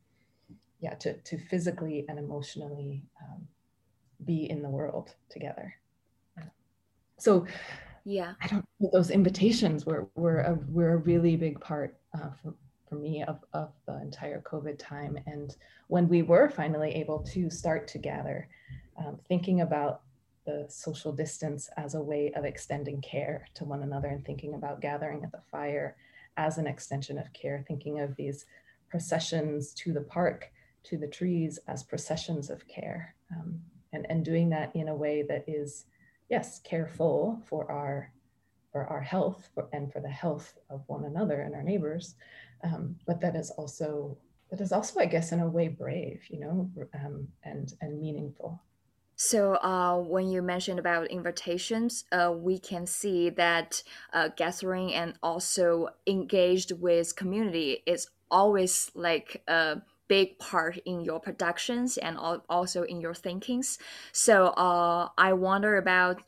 yeah 0.79 0.93
to 0.95 1.13
to 1.21 1.37
physically 1.37 2.05
and 2.09 2.19
emotionally 2.19 3.03
um, 3.23 3.47
be 4.25 4.49
in 4.49 4.61
the 4.61 4.69
world 4.69 5.15
together. 5.29 5.73
So 7.17 7.45
yeah, 8.05 8.33
I 8.41 8.47
don't 8.47 8.65
those 8.93 9.11
invitations 9.11 9.85
were 9.85 10.07
were 10.15 10.39
a 10.39 10.53
were 10.69 10.93
a 10.93 10.97
really 10.97 11.35
big 11.35 11.59
part 11.59 11.97
uh, 12.13 12.29
for 12.41 12.53
for 12.89 12.95
me 12.95 13.23
of, 13.23 13.39
of 13.53 13.71
the 13.85 14.01
entire 14.01 14.41
COVID 14.41 14.79
time. 14.79 15.17
And 15.27 15.55
when 15.87 16.09
we 16.09 16.23
were 16.23 16.49
finally 16.49 16.91
able 16.95 17.19
to 17.33 17.49
start 17.49 17.87
to 17.89 17.97
gather, 17.97 18.49
um, 18.97 19.19
thinking 19.27 19.61
about 19.61 20.01
the 20.45 20.65
social 20.67 21.11
distance 21.11 21.69
as 21.77 21.93
a 21.93 22.01
way 22.01 22.31
of 22.35 22.43
extending 22.43 22.99
care 23.01 23.45
to 23.53 23.65
one 23.65 23.83
another 23.83 24.07
and 24.07 24.25
thinking 24.25 24.55
about 24.55 24.81
gathering 24.81 25.23
at 25.23 25.31
the 25.31 25.41
fire 25.51 25.95
as 26.37 26.57
an 26.57 26.65
extension 26.65 27.17
of 27.17 27.31
care, 27.33 27.63
thinking 27.67 27.99
of 27.99 28.15
these 28.15 28.45
processions 28.89 29.73
to 29.73 29.93
the 29.93 30.01
park, 30.01 30.51
to 30.83 30.97
the 30.97 31.07
trees 31.07 31.59
as 31.67 31.83
processions 31.83 32.49
of 32.49 32.67
care. 32.67 33.15
Um, 33.31 33.59
and, 33.93 34.05
and 34.09 34.25
doing 34.25 34.49
that 34.49 34.75
in 34.75 34.87
a 34.87 34.95
way 34.95 35.23
that 35.23 35.43
is, 35.47 35.85
yes, 36.29 36.59
careful 36.63 37.41
for 37.45 37.71
our 37.71 38.11
for 38.71 38.85
our 38.85 39.01
health 39.01 39.49
and 39.73 39.91
for 39.91 39.99
the 39.99 40.07
health 40.09 40.53
of 40.69 40.83
one 40.85 41.05
another 41.05 41.41
and 41.41 41.55
our 41.55 41.63
neighbors, 41.63 42.13
um, 42.63 42.95
but 43.05 43.21
that 43.21 43.35
is 43.35 43.51
also 43.51 44.17
that 44.49 44.61
is 44.61 44.71
also, 44.71 44.99
I 44.99 45.05
guess, 45.05 45.31
in 45.31 45.39
a 45.39 45.47
way, 45.47 45.67
brave, 45.67 46.23
you 46.29 46.39
know, 46.39 46.71
um, 46.93 47.27
and 47.43 47.71
and 47.81 47.99
meaningful. 47.99 48.61
So, 49.15 49.55
uh, 49.55 49.97
when 49.97 50.29
you 50.29 50.41
mentioned 50.41 50.79
about 50.79 51.11
invitations, 51.11 52.05
uh, 52.11 52.33
we 52.33 52.57
can 52.57 52.85
see 52.85 53.29
that 53.31 53.83
uh, 54.13 54.29
gathering 54.37 54.93
and 54.93 55.15
also 55.21 55.89
engaged 56.07 56.71
with 56.71 57.15
community 57.15 57.83
is 57.85 58.07
always 58.31 58.91
like 58.95 59.43
a 59.47 59.81
big 60.07 60.39
part 60.39 60.77
in 60.85 61.01
your 61.01 61.19
productions 61.19 61.97
and 61.97 62.17
also 62.49 62.83
in 62.83 63.01
your 63.01 63.13
thinkings. 63.13 63.77
So, 64.13 64.47
uh, 64.47 65.09
I 65.17 65.33
wonder 65.33 65.75
about 65.75 66.21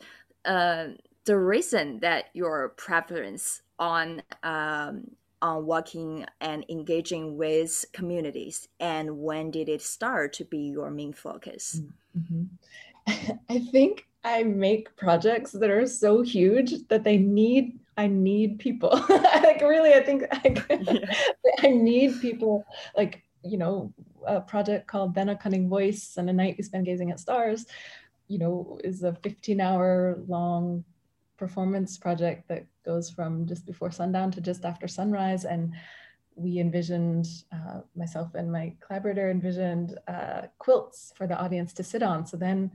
uh, 0.44 0.88
the 1.24 1.40
reason 1.40 2.00
that 2.02 2.26
your 2.34 2.70
preference 2.76 3.62
on 3.80 4.22
um, 4.44 5.12
on 5.42 5.66
working 5.66 6.26
and 6.40 6.66
engaging 6.70 7.38
with 7.38 7.86
communities, 7.94 8.68
and 8.80 9.20
when 9.20 9.52
did 9.52 9.70
it 9.70 9.82
start 9.82 10.34
to 10.34 10.46
be 10.46 10.60
your 10.60 10.92
main 10.92 11.14
focus? 11.14 11.82
Mm-hmm. 12.18 13.32
I 13.50 13.60
think 13.72 14.06
I 14.24 14.44
make 14.44 14.96
projects 14.96 15.52
that 15.54 15.70
are 15.70 15.88
so 15.88 16.22
huge 16.22 16.88
that 16.90 17.04
they 17.04 17.18
need 17.18 17.80
I 17.98 18.08
need 18.08 18.60
people. 18.60 18.90
like 19.10 19.62
really, 19.62 19.94
I 19.94 20.02
think 20.02 20.24
I, 20.32 21.06
I 21.60 21.68
need 21.68 22.22
people. 22.22 22.66
Like 22.96 23.24
you 23.44 23.58
know, 23.58 23.94
a 24.26 24.42
project 24.42 24.88
called 24.88 25.14
Then 25.14 25.30
a 25.30 25.36
Cunning 25.36 25.68
Voice 25.70 26.16
and 26.18 26.30
a 26.30 26.34
Night 26.34 26.56
We 26.58 26.64
Spend 26.64 26.86
Gazing 26.86 27.12
at 27.12 27.20
Stars. 27.20 27.66
You 28.28 28.40
know, 28.40 28.80
is 28.84 29.04
a 29.04 29.14
15 29.14 29.60
hour 29.60 30.18
long 30.28 30.84
performance 31.38 31.98
project 31.98 32.48
that 32.48 32.66
goes 32.84 33.10
from 33.10 33.46
just 33.46 33.66
before 33.66 33.92
sundown 33.92 34.32
to 34.32 34.42
just 34.42 34.66
after 34.66 34.88
sunrise 34.88 35.46
and 35.46 35.74
we 36.36 36.60
envisioned 36.60 37.28
uh, 37.54 37.82
myself 37.96 38.36
and 38.36 38.52
my 38.52 38.74
collaborator 38.80 39.30
envisioned 39.30 39.98
uh, 40.08 40.44
quilts 40.58 41.14
for 41.16 41.28
the 41.28 41.38
audience 41.38 41.74
to 41.74 41.84
sit 41.84 42.02
on 42.02 42.26
so 42.26 42.38
then 42.38 42.72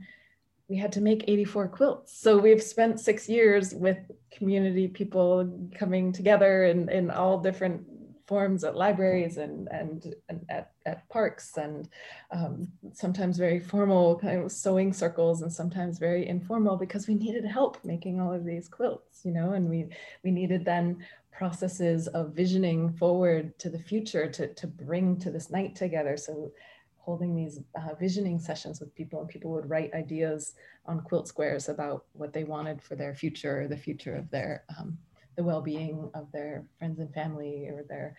we 0.69 0.75
had 0.75 0.91
to 0.91 1.01
make 1.01 1.23
84 1.27 1.69
quilts. 1.69 2.17
So 2.17 2.37
we've 2.37 2.61
spent 2.61 2.99
six 2.99 3.29
years 3.29 3.73
with 3.73 3.97
community 4.31 4.87
people 4.87 5.69
coming 5.73 6.11
together 6.11 6.65
in, 6.65 6.89
in 6.89 7.09
all 7.09 7.39
different 7.39 7.83
forms 8.27 8.63
at 8.63 8.75
libraries 8.75 9.37
and, 9.37 9.67
and, 9.71 10.13
and 10.27 10.45
at, 10.49 10.71
at 10.85 11.07
parks 11.09 11.57
and 11.57 11.87
um, 12.31 12.67
sometimes 12.93 13.37
very 13.37 13.59
formal 13.59 14.19
kind 14.19 14.43
of 14.43 14.51
sewing 14.51 14.91
circles 14.91 15.41
and 15.41 15.51
sometimes 15.51 15.97
very 15.97 16.27
informal 16.27 16.75
because 16.75 17.07
we 17.07 17.15
needed 17.15 17.45
help 17.45 17.83
making 17.85 18.19
all 18.19 18.33
of 18.33 18.43
these 18.43 18.67
quilts, 18.67 19.23
you 19.23 19.31
know, 19.31 19.53
and 19.53 19.69
we, 19.69 19.87
we 20.23 20.31
needed 20.31 20.65
then 20.65 20.97
processes 21.31 22.07
of 22.07 22.33
visioning 22.33 22.91
forward 22.93 23.57
to 23.59 23.69
the 23.69 23.79
future 23.79 24.27
to, 24.29 24.53
to 24.55 24.67
bring 24.67 25.17
to 25.17 25.31
this 25.31 25.49
night 25.49 25.75
together. 25.75 26.17
So 26.17 26.51
holding 26.97 27.33
these 27.33 27.61
uh, 27.75 27.93
visioning 27.93 28.37
sessions 28.37 28.81
with 28.81 28.93
people 28.93 29.21
and 29.21 29.29
people 29.29 29.51
would 29.51 29.69
write 29.69 29.93
ideas 29.93 30.55
on 30.85 30.99
quilt 30.99 31.25
squares 31.27 31.69
about 31.69 32.03
what 32.11 32.33
they 32.33 32.43
wanted 32.43 32.81
for 32.81 32.95
their 32.95 33.15
future 33.15 33.61
or 33.61 33.67
the 33.69 33.77
future 33.77 34.15
of 34.15 34.29
their 34.29 34.65
um, 34.77 34.97
the 35.37 35.43
well-being 35.43 36.09
of 36.13 36.31
their 36.33 36.65
friends 36.77 36.99
and 36.99 37.13
family 37.13 37.67
or 37.69 37.83
their 37.87 38.17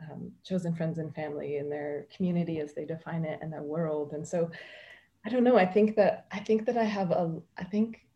um, 0.00 0.30
chosen 0.44 0.74
friends 0.74 0.98
and 0.98 1.12
family 1.14 1.56
and 1.56 1.72
their 1.72 2.06
community 2.14 2.60
as 2.60 2.72
they 2.74 2.84
define 2.84 3.24
it 3.24 3.40
and 3.42 3.52
their 3.52 3.62
world. 3.62 4.12
And 4.12 4.26
so 4.26 4.50
i 5.26 5.28
don't 5.28 5.42
know 5.42 5.58
i 5.58 5.66
think 5.66 5.96
that 5.96 6.28
i 6.30 6.38
think 6.38 6.64
that 6.64 6.76
i 6.76 6.84
have 6.84 7.10
a 7.10 7.40
i 7.58 7.64
think 7.64 8.06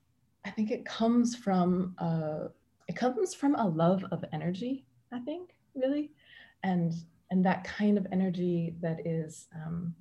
i 0.47 0.51
think 0.51 0.71
it 0.71 0.85
comes 0.85 1.35
from 1.35 1.97
uh 1.99 2.47
it 2.87 2.95
comes 2.95 3.35
from 3.35 3.57
a 3.57 3.67
love 3.67 4.05
of 4.13 4.25
energy 4.33 4.87
i 5.11 5.19
think 5.19 5.51
really. 5.75 6.11
And 6.63 6.93
and 7.31 7.45
that 7.45 7.65
kind 7.65 7.97
of 7.97 8.07
energy 8.13 8.77
that 8.81 9.07
is 9.07 9.49
um, 9.55 9.95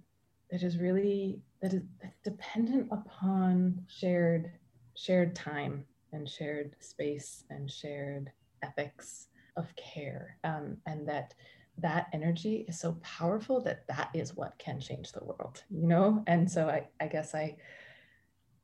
that 0.50 0.63
is 0.63 0.77
really 0.77 1.41
that 1.62 1.74
is 1.74 1.84
dependent 2.24 2.88
upon 2.91 3.81
shared 3.88 4.51
shared 4.96 5.36
time 5.36 5.86
and 6.13 6.29
shared 6.29 6.75
space 6.79 7.46
and 7.50 7.72
shared 7.72 8.31
ethics 8.63 9.27
of 9.58 9.74
care 9.75 10.38
um, 10.44 10.77
and 10.86 11.08
that 11.08 11.34
that 11.77 12.08
energy 12.13 12.65
is 12.68 12.80
so 12.80 12.98
powerful 13.01 13.62
that 13.62 13.88
that 13.88 14.10
is 14.13 14.36
what 14.36 14.58
can 14.60 14.80
change 14.80 15.12
the 15.12 15.24
world 15.24 15.63
you 15.70 15.88
know? 15.88 16.24
And 16.27 16.50
so 16.50 16.68
i, 16.68 16.88
I 17.00 17.08
guess 17.08 17.34
i 17.36 17.58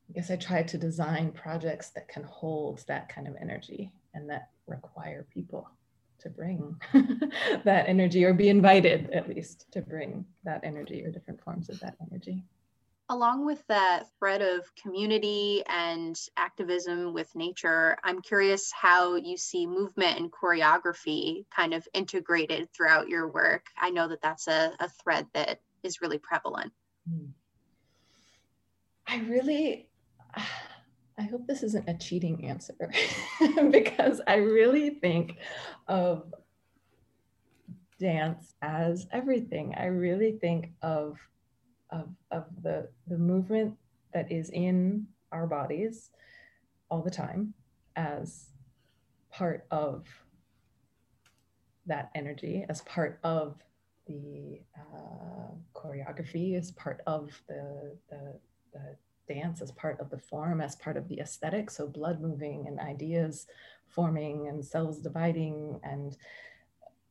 I 0.09 0.13
guess 0.13 0.31
I 0.31 0.37
try 0.37 0.63
to 0.63 0.77
design 0.77 1.31
projects 1.31 1.89
that 1.89 2.07
can 2.07 2.23
hold 2.23 2.85
that 2.87 3.09
kind 3.09 3.27
of 3.27 3.35
energy 3.41 3.91
and 4.13 4.29
that 4.29 4.49
require 4.65 5.27
people 5.33 5.69
to 6.19 6.29
bring 6.29 6.75
that 7.63 7.87
energy 7.87 8.23
or 8.23 8.33
be 8.33 8.49
invited 8.49 9.09
at 9.11 9.29
least 9.29 9.71
to 9.71 9.81
bring 9.81 10.25
that 10.43 10.61
energy 10.63 11.03
or 11.05 11.11
different 11.11 11.43
forms 11.43 11.69
of 11.69 11.79
that 11.81 11.95
energy 12.09 12.43
along 13.09 13.45
with 13.45 13.63
that 13.67 14.03
thread 14.19 14.41
of 14.41 14.63
community 14.75 15.63
and 15.67 16.19
activism 16.37 17.13
with 17.13 17.33
nature 17.35 17.97
i'm 18.03 18.21
curious 18.21 18.71
how 18.71 19.15
you 19.15 19.37
see 19.37 19.65
movement 19.65 20.19
and 20.19 20.31
choreography 20.31 21.45
kind 21.55 21.73
of 21.73 21.87
integrated 21.93 22.67
throughout 22.73 23.07
your 23.07 23.27
work 23.29 23.65
i 23.79 23.89
know 23.89 24.07
that 24.07 24.21
that's 24.21 24.47
a, 24.47 24.71
a 24.79 24.89
thread 24.89 25.25
that 25.33 25.59
is 25.83 26.01
really 26.01 26.17
prevalent 26.17 26.71
hmm. 27.09 27.25
i 29.07 29.17
really 29.19 29.89
I 31.19 31.23
hope 31.23 31.47
this 31.47 31.63
isn't 31.63 31.89
a 31.89 31.97
cheating 31.97 32.45
answer 32.45 32.75
because 33.71 34.21
I 34.27 34.35
really 34.35 34.91
think 34.91 35.37
of 35.87 36.31
dance 37.99 38.53
as 38.61 39.07
everything. 39.11 39.73
I 39.75 39.85
really 39.85 40.33
think 40.33 40.73
of 40.83 41.17
of, 41.91 42.09
of 42.31 42.45
the 42.63 42.89
the 43.07 43.17
movement 43.17 43.77
that 44.13 44.31
is 44.31 44.49
in 44.49 45.07
our 45.31 45.47
bodies 45.47 46.09
all 46.89 47.01
the 47.01 47.11
time 47.11 47.53
as 47.95 48.49
part 49.31 49.65
of 49.71 50.05
that 51.85 52.11
energy, 52.15 52.65
as 52.69 52.81
part 52.81 53.19
of 53.23 53.55
the 54.07 54.59
uh, 54.77 55.51
choreography, 55.75 56.57
as 56.57 56.71
part 56.71 57.01
of 57.07 57.41
the, 57.47 57.95
the, 58.09 58.39
the 58.73 58.95
dance 59.33 59.61
as 59.61 59.71
part 59.71 59.99
of 59.99 60.09
the 60.09 60.17
form, 60.17 60.61
as 60.61 60.75
part 60.75 60.97
of 60.97 61.07
the 61.07 61.19
aesthetic. 61.19 61.69
So 61.69 61.87
blood 61.87 62.21
moving 62.21 62.65
and 62.67 62.79
ideas 62.79 63.47
forming 63.87 64.47
and 64.47 64.63
cells 64.63 64.99
dividing. 64.99 65.79
And 65.83 66.17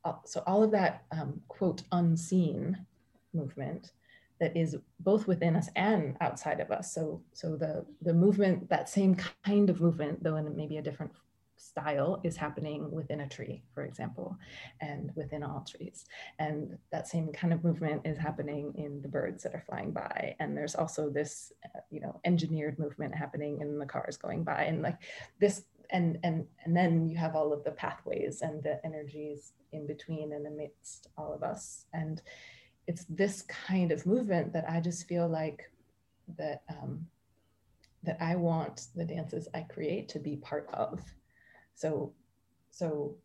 uh, 0.05 0.15
so 0.25 0.43
all 0.47 0.63
of 0.63 0.71
that, 0.73 1.05
um, 1.13 1.41
quote, 1.49 1.83
unseen 1.93 2.87
movement 3.33 3.93
that 4.39 4.57
is 4.57 4.77
both 5.01 5.27
within 5.27 5.57
us 5.57 5.69
and 5.77 6.17
outside 6.21 6.61
of 6.61 6.71
us. 6.71 6.93
So, 6.95 7.23
so 7.33 7.57
the, 7.57 7.85
the 8.03 8.15
movement, 8.15 8.69
that 8.69 8.89
same 8.89 9.17
kind 9.45 9.71
of 9.71 9.81
movement, 9.81 10.23
though 10.23 10.37
in 10.37 10.57
maybe 10.57 10.77
a 10.77 10.83
different 10.83 11.13
style 11.57 12.21
is 12.23 12.37
happening 12.37 12.91
within 12.91 13.21
a 13.21 13.29
tree, 13.29 13.63
for 13.75 13.85
example, 13.85 14.37
and 14.81 15.11
within 15.15 15.43
all 15.43 15.67
trees. 15.69 16.05
And 16.39 16.77
that 16.93 17.09
same 17.09 17.33
kind 17.33 17.53
of 17.53 17.65
movement 17.65 18.03
is 18.05 18.19
happening 18.19 18.73
in 18.77 19.01
the 19.03 19.09
birds 19.09 19.43
that 19.43 19.55
are 19.55 19.65
flying 19.67 19.93
by. 19.93 20.37
And 20.39 20.57
there's 20.57 20.75
also 20.75 21.11
this, 21.11 21.53
uh, 21.65 21.81
you 21.91 22.01
know, 22.01 22.21
engineered 22.25 22.79
movement 22.79 23.15
happening 23.15 23.61
in 23.61 23.79
the 23.79 23.87
cars 23.87 24.17
going 24.17 24.45
by. 24.45 24.65
And 24.65 24.83
like 24.83 24.99
this, 25.41 25.65
and 25.91 26.19
and 26.25 26.47
and 26.65 26.77
then 26.77 27.09
you 27.09 27.17
have 27.17 27.37
all 27.37 27.53
of 27.53 27.63
the 27.63 27.71
pathways 27.71 28.43
and 28.43 28.63
the 28.63 28.85
energies 28.85 29.53
in 29.73 29.87
between 29.87 30.33
and 30.33 30.47
amidst 30.47 31.09
all 31.17 31.33
of 31.33 31.43
us. 31.43 31.87
And 31.93 32.21
it's 32.87 33.05
this 33.09 33.43
kind 33.43 33.91
of 33.93 34.07
movement 34.07 34.53
that 34.53 34.69
I 34.69 34.81
just 34.81 35.09
feel 35.09 35.29
like 35.29 35.71
that 36.39 36.63
um, 36.69 37.07
that 38.07 38.17
I 38.21 38.37
want 38.37 38.87
the 38.95 39.05
dances 39.05 39.49
I 39.53 39.63
create 39.63 40.09
to 40.11 40.19
be 40.19 40.37
part 40.37 40.69
of. 40.73 41.01
So, 41.75 42.13
so 42.71 43.17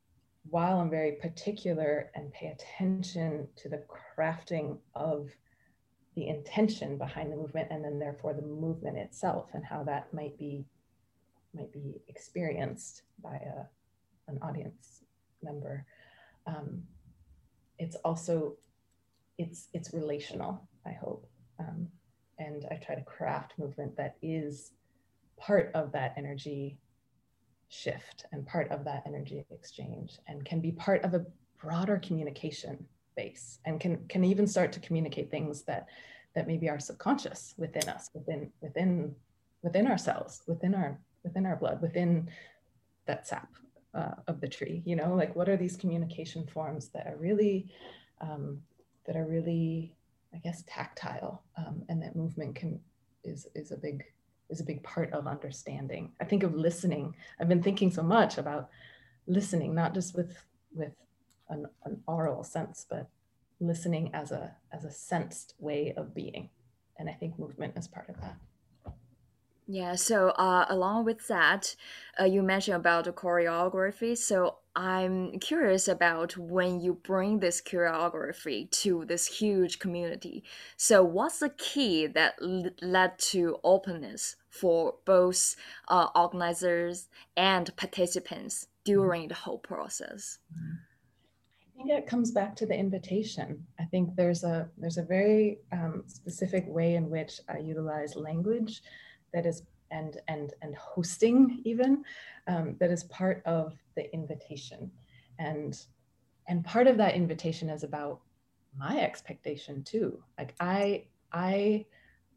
while 0.50 0.80
I'm 0.80 0.90
very 0.90 1.14
particular 1.14 2.10
and 2.16 2.34
pay 2.34 2.48
attention 2.48 3.48
to 3.58 3.70
the 3.70 3.84
crafting 4.18 4.80
of 4.96 5.30
the 6.16 6.28
intention 6.28 6.98
behind 6.98 7.32
the 7.32 7.38
movement 7.38 7.70
and 7.72 7.86
then 7.86 8.00
therefore 8.00 8.34
the 8.34 8.42
movement 8.42 8.98
itself 8.98 9.50
and 9.54 9.64
how 9.64 9.84
that 9.84 10.14
might 10.14 10.38
be 10.38 10.66
might 11.54 11.72
be 11.72 12.02
experienced 12.08 13.04
by 13.22 13.36
a, 13.36 14.32
an 14.32 14.40
audience 14.42 15.04
member 15.44 15.86
um, 16.48 16.82
it's 17.78 17.96
also 17.98 18.56
it's 19.42 19.68
it's 19.74 19.94
relational 19.94 20.68
i 20.86 20.92
hope. 20.92 21.26
Um, 21.60 21.88
and 22.40 22.66
i 22.72 22.76
try 22.76 22.96
to 22.96 23.04
craft 23.04 23.54
movement 23.58 23.96
that 23.98 24.16
is 24.22 24.72
part 25.38 25.72
of 25.74 25.92
that 25.92 26.14
energy 26.18 26.78
shift 27.70 28.26
and 28.32 28.46
part 28.46 28.70
of 28.70 28.84
that 28.84 29.04
energy 29.06 29.46
exchange 29.50 30.20
and 30.28 30.44
can 30.44 30.60
be 30.60 30.72
part 30.72 31.04
of 31.04 31.14
a 31.14 31.26
broader 31.62 31.98
communication 32.00 32.86
base 33.16 33.60
and 33.66 33.80
can 33.80 33.98
can 34.08 34.24
even 34.24 34.46
start 34.46 34.72
to 34.72 34.80
communicate 34.80 35.32
things 35.32 35.64
that 35.64 35.88
that 36.36 36.48
maybe 36.48 36.70
are 36.70 36.80
subconscious 36.80 37.54
within 37.58 37.88
us 37.90 38.10
within 38.14 38.52
within 38.62 39.16
within 39.64 39.88
ourselves 39.88 40.42
within 40.48 40.74
our 40.76 41.00
within 41.24 41.46
our 41.46 41.56
blood 41.56 41.82
within 41.82 42.30
that 43.06 43.28
sap 43.28 43.50
uh, 43.94 44.16
of 44.28 44.40
the 44.42 44.48
tree 44.48 44.82
you 44.86 44.96
know 44.96 45.14
like 45.16 45.36
what 45.36 45.50
are 45.50 45.58
these 45.58 45.76
communication 45.76 46.46
forms 46.48 46.90
that 46.90 47.08
are 47.08 47.18
really 47.18 47.68
um, 48.22 48.60
that 49.06 49.16
are 49.16 49.26
really 49.26 49.96
i 50.34 50.38
guess 50.38 50.64
tactile 50.68 51.44
um, 51.58 51.84
and 51.90 52.02
that 52.02 52.16
movement 52.16 52.56
can 52.56 52.80
is 53.24 53.48
is 53.56 53.72
a 53.72 53.78
big 53.78 54.04
is 54.52 54.60
a 54.60 54.66
big 54.66 54.84
part 54.84 55.12
of 55.14 55.26
understanding. 55.26 56.12
I 56.20 56.26
think 56.26 56.44
of 56.44 56.54
listening. 56.54 57.16
I've 57.40 57.48
been 57.48 57.64
thinking 57.64 57.90
so 57.90 58.04
much 58.04 58.38
about 58.38 58.70
listening, 59.26 59.74
not 59.74 59.94
just 59.94 60.16
with 60.16 60.38
with 60.76 60.94
an, 61.50 61.66
an 61.86 62.02
oral 62.06 62.44
sense, 62.44 62.86
but 62.88 63.10
listening 63.60 64.12
as 64.14 64.32
a 64.32 64.54
as 64.72 64.84
a 64.84 64.92
sensed 64.92 65.56
way 65.58 65.94
of 65.98 66.14
being. 66.14 66.50
And 67.00 67.10
I 67.10 67.14
think 67.14 67.40
movement 67.40 67.78
is 67.78 67.88
part 67.88 68.10
of 68.10 68.20
that. 68.22 68.36
Yeah, 69.68 69.96
so 69.96 70.30
uh, 70.32 70.66
along 70.68 71.06
with 71.06 71.28
that, 71.30 71.76
uh, 72.20 72.26
you 72.26 72.44
mentioned 72.44 72.76
about 72.76 73.06
the 73.06 73.14
choreography. 73.14 74.18
So 74.18 74.58
I'm 74.76 75.40
curious 75.40 75.88
about 75.90 76.38
when 76.38 76.80
you 76.80 76.94
bring 76.94 77.40
this 77.40 77.62
choreography 77.62 78.72
to 78.72 79.04
this 79.06 79.28
huge 79.28 79.80
community. 79.80 80.44
So 80.78 81.04
what's 81.04 81.40
the 81.40 81.50
key 81.50 82.08
that 82.08 82.36
led 82.40 83.20
to 83.20 83.58
openness 83.64 84.38
for 84.50 84.96
both 85.06 85.56
uh, 85.90 86.08
organizers 86.16 87.10
and 87.36 87.76
participants 87.76 88.68
during 88.86 89.28
the 89.28 89.36
whole 89.36 89.60
process? 89.60 90.40
I 90.56 91.84
think 91.84 91.90
it 91.90 92.08
comes 92.08 92.32
back 92.32 92.56
to 92.58 92.66
the 92.66 92.76
invitation. 92.76 93.66
I 93.78 93.84
think 93.86 94.16
there's 94.16 94.44
a 94.44 94.70
there's 94.78 94.98
a 94.98 95.04
very 95.04 95.60
um, 95.74 96.04
specific 96.08 96.64
way 96.68 96.96
in 96.96 97.10
which 97.10 97.42
I 97.50 97.58
utilize 97.58 98.16
language 98.16 98.84
that 99.34 99.46
is 99.46 99.64
and 99.90 100.18
and 100.28 100.54
and 100.62 100.76
hosting 100.76 101.62
even 101.66 102.04
um, 102.48 102.76
that 102.80 102.90
is 102.90 103.04
part 103.06 103.42
of 103.46 103.74
the 103.96 104.14
invitation 104.14 104.92
and 105.40 105.86
and 106.48 106.66
part 106.66 106.88
of 106.88 106.98
that 106.98 107.16
invitation 107.16 107.70
is 107.70 107.84
about 107.84 108.22
my 108.78 109.00
expectation 109.00 109.84
too 109.84 110.22
like 110.38 110.54
i 110.60 111.04
i 111.34 111.86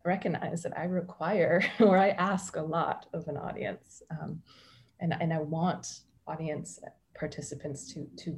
recognize 0.05 0.63
that 0.63 0.77
i 0.79 0.85
require 0.85 1.65
or 1.81 1.97
i 1.97 2.11
ask 2.11 2.57
a 2.57 2.63
lot 2.63 3.07
of 3.13 3.27
an 3.29 3.37
audience 3.37 4.03
um, 4.11 4.41
and 5.01 5.15
and 5.21 5.33
i 5.33 5.41
want 5.41 6.01
audience 6.27 6.81
participants 7.15 7.93
to 7.93 8.07
to 8.17 8.37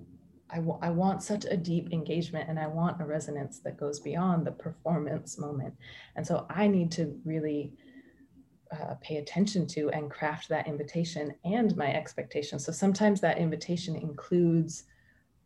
I, 0.50 0.56
w- 0.56 0.78
I 0.80 0.90
want 0.90 1.22
such 1.22 1.44
a 1.44 1.56
deep 1.56 1.92
engagement 1.92 2.48
and 2.48 2.58
I 2.58 2.68
want 2.68 3.00
a 3.00 3.04
resonance 3.04 3.58
that 3.64 3.78
goes 3.78 3.98
beyond 3.98 4.46
the 4.46 4.52
performance 4.52 5.38
moment. 5.38 5.74
And 6.14 6.26
so 6.26 6.46
I 6.48 6.68
need 6.68 6.92
to 6.92 7.18
really 7.24 7.72
uh, 8.72 8.94
pay 9.00 9.16
attention 9.16 9.66
to 9.66 9.90
and 9.90 10.10
craft 10.10 10.48
that 10.48 10.66
invitation 10.66 11.34
and 11.44 11.76
my 11.76 11.92
expectations. 11.92 12.64
So 12.64 12.72
sometimes 12.72 13.20
that 13.20 13.38
invitation 13.38 13.96
includes 13.96 14.84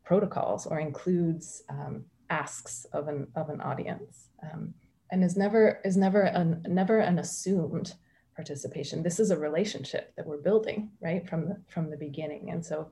protocols 0.04 0.66
or 0.66 0.80
includes 0.80 1.62
um, 1.68 2.04
asks 2.30 2.86
of 2.92 3.08
an 3.08 3.26
of 3.36 3.50
an 3.50 3.60
audience, 3.60 4.28
um, 4.42 4.74
and 5.10 5.22
is 5.22 5.36
never 5.36 5.80
is 5.84 5.96
never 5.96 6.22
an 6.22 6.64
never 6.68 6.98
an 6.98 7.18
assumed 7.18 7.94
participation. 8.34 9.02
This 9.02 9.20
is 9.20 9.30
a 9.30 9.38
relationship 9.38 10.14
that 10.16 10.26
we're 10.26 10.38
building 10.38 10.90
right 11.00 11.28
from 11.28 11.48
the 11.48 11.56
from 11.68 11.90
the 11.90 11.96
beginning, 11.96 12.50
and 12.50 12.64
so 12.64 12.90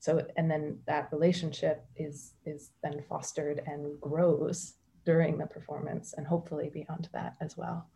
so 0.00 0.26
and 0.36 0.50
then 0.50 0.78
that 0.86 1.12
relationship 1.12 1.84
is 1.96 2.34
is 2.44 2.70
then 2.82 3.04
fostered 3.08 3.62
and 3.66 4.00
grows 4.00 4.74
during 5.04 5.38
the 5.38 5.46
performance 5.46 6.14
and 6.16 6.26
hopefully 6.26 6.70
beyond 6.72 7.08
that 7.12 7.36
as 7.40 7.56
well. 7.56 7.88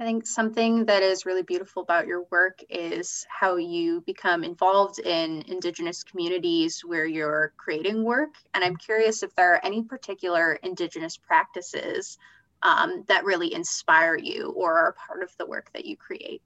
I 0.00 0.04
think 0.04 0.28
something 0.28 0.84
that 0.86 1.02
is 1.02 1.26
really 1.26 1.42
beautiful 1.42 1.82
about 1.82 2.06
your 2.06 2.24
work 2.30 2.60
is 2.70 3.26
how 3.28 3.56
you 3.56 4.00
become 4.02 4.44
involved 4.44 5.00
in 5.00 5.42
Indigenous 5.48 6.04
communities 6.04 6.82
where 6.84 7.04
you're 7.04 7.52
creating 7.56 8.04
work. 8.04 8.34
And 8.54 8.62
I'm 8.62 8.76
curious 8.76 9.24
if 9.24 9.34
there 9.34 9.54
are 9.54 9.64
any 9.64 9.82
particular 9.82 10.52
Indigenous 10.62 11.16
practices 11.16 12.16
um, 12.62 13.04
that 13.08 13.24
really 13.24 13.52
inspire 13.52 14.16
you 14.16 14.52
or 14.56 14.78
are 14.78 14.94
part 15.06 15.24
of 15.24 15.30
the 15.36 15.46
work 15.46 15.70
that 15.72 15.84
you 15.84 15.96
create. 15.96 16.42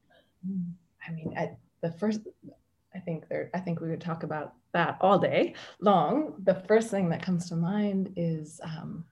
I 1.06 1.12
mean, 1.12 1.34
I, 1.36 1.50
the 1.82 1.92
first, 1.92 2.20
I 2.94 3.00
think 3.00 3.28
there, 3.28 3.50
I 3.52 3.60
think 3.60 3.80
we 3.80 3.90
would 3.90 4.00
talk 4.00 4.22
about 4.22 4.54
that 4.72 4.96
all 5.02 5.18
day 5.18 5.54
long. 5.78 6.36
The 6.42 6.54
first 6.54 6.90
thing 6.90 7.10
that 7.10 7.22
comes 7.22 7.50
to 7.50 7.56
mind 7.56 8.14
is 8.16 8.62
um, 8.64 9.04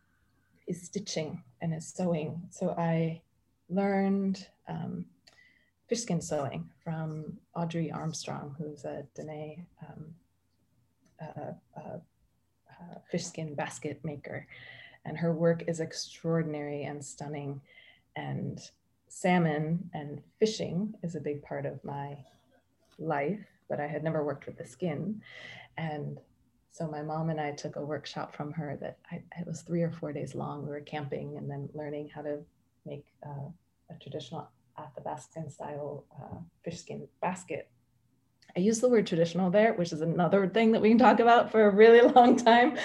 is 0.66 0.82
stitching 0.82 1.42
and 1.60 1.74
is 1.74 1.92
sewing. 1.92 2.40
So 2.50 2.70
I 2.70 3.20
learned 3.70 4.46
um, 4.68 5.06
fish 5.88 6.02
skin 6.02 6.20
sewing 6.20 6.68
from 6.84 7.38
Audrey 7.54 7.90
Armstrong, 7.90 8.54
who's 8.58 8.84
a 8.84 9.04
Dene 9.14 9.66
um, 9.88 10.04
uh, 11.20 11.52
uh, 11.76 11.98
uh, 12.70 12.98
fish 13.10 13.24
skin 13.24 13.54
basket 13.54 14.00
maker. 14.04 14.46
And 15.04 15.16
her 15.16 15.32
work 15.32 15.64
is 15.66 15.80
extraordinary 15.80 16.84
and 16.84 17.04
stunning. 17.04 17.60
And 18.16 18.60
salmon 19.08 19.90
and 19.94 20.22
fishing 20.38 20.94
is 21.02 21.14
a 21.14 21.20
big 21.20 21.42
part 21.42 21.66
of 21.66 21.82
my 21.84 22.18
life, 22.98 23.44
but 23.68 23.80
I 23.80 23.86
had 23.86 24.04
never 24.04 24.24
worked 24.24 24.46
with 24.46 24.58
the 24.58 24.66
skin. 24.66 25.22
And 25.76 26.18
so 26.70 26.86
my 26.86 27.02
mom 27.02 27.30
and 27.30 27.40
I 27.40 27.52
took 27.52 27.76
a 27.76 27.84
workshop 27.84 28.34
from 28.34 28.52
her 28.52 28.76
that 28.80 28.98
I, 29.10 29.16
it 29.38 29.46
was 29.46 29.62
three 29.62 29.82
or 29.82 29.90
four 29.90 30.12
days 30.12 30.34
long. 30.34 30.62
We 30.62 30.70
were 30.70 30.80
camping 30.80 31.36
and 31.36 31.50
then 31.50 31.68
learning 31.74 32.10
how 32.14 32.22
to 32.22 32.38
make 32.86 33.06
uh, 33.24 33.48
a 33.90 33.94
traditional 34.00 34.48
Athabascan 34.78 35.50
style 35.50 36.04
uh, 36.20 36.38
fish 36.64 36.80
skin 36.80 37.06
basket. 37.20 37.70
I 38.56 38.60
use 38.60 38.80
the 38.80 38.88
word 38.88 39.06
traditional 39.06 39.50
there, 39.50 39.74
which 39.74 39.92
is 39.92 40.00
another 40.00 40.48
thing 40.48 40.72
that 40.72 40.82
we 40.82 40.88
can 40.88 40.98
talk 40.98 41.20
about 41.20 41.52
for 41.52 41.66
a 41.66 41.74
really 41.74 42.00
long 42.14 42.36
time. 42.36 42.76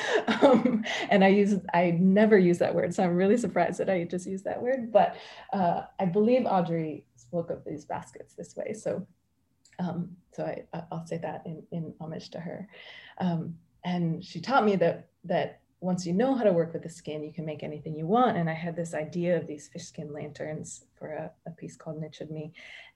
Um, 0.42 0.84
and 1.10 1.24
I 1.24 1.30
use 1.30 1.56
I 1.74 1.98
never 2.00 2.38
use 2.38 2.60
that 2.60 2.74
word, 2.74 2.94
so 2.94 3.04
I'm 3.04 3.16
really 3.16 3.38
surprised 3.38 3.80
that 3.80 3.90
I 3.90 4.04
just 4.04 4.28
use 4.28 4.44
that 4.44 4.62
word. 4.62 4.92
But 4.92 5.18
uh, 5.54 5.84
I 6.00 6.06
believe 6.06 6.46
Audrey 6.46 7.06
spoke 7.16 7.50
of 7.50 7.64
these 7.66 7.86
baskets 7.86 8.36
this 8.36 8.56
way, 8.56 8.74
so 8.74 9.08
um, 9.80 10.12
so 10.34 10.44
I, 10.46 10.84
I'll 10.92 11.06
say 11.06 11.18
that 11.18 11.44
in, 11.46 11.64
in 11.72 11.94
homage 12.00 12.30
to 12.32 12.40
her. 12.40 12.68
Um, 13.20 13.56
and 13.84 14.24
she 14.24 14.42
taught 14.42 14.66
me 14.66 14.76
that 14.78 15.10
that 15.26 15.62
once 15.86 16.04
you 16.06 16.14
know 16.14 16.34
how 16.34 16.44
to 16.44 16.52
work 16.52 16.74
with 16.74 16.82
the 16.82 16.90
skin, 16.90 17.24
you 17.24 17.32
can 17.32 17.46
make 17.46 17.62
anything 17.62 17.96
you 17.96 18.08
want. 18.08 18.38
And 18.38 18.50
I 18.50 18.54
had 18.54 18.76
this 18.76 18.96
idea 18.96 19.38
of 19.38 19.46
these 19.46 19.68
fish 19.68 19.84
skin 19.84 20.12
lanterns 20.12 20.86
for 20.96 21.10
a, 21.10 21.32
a 21.46 21.52
piece 21.52 21.78
called 21.78 22.04
Me, 22.32 22.52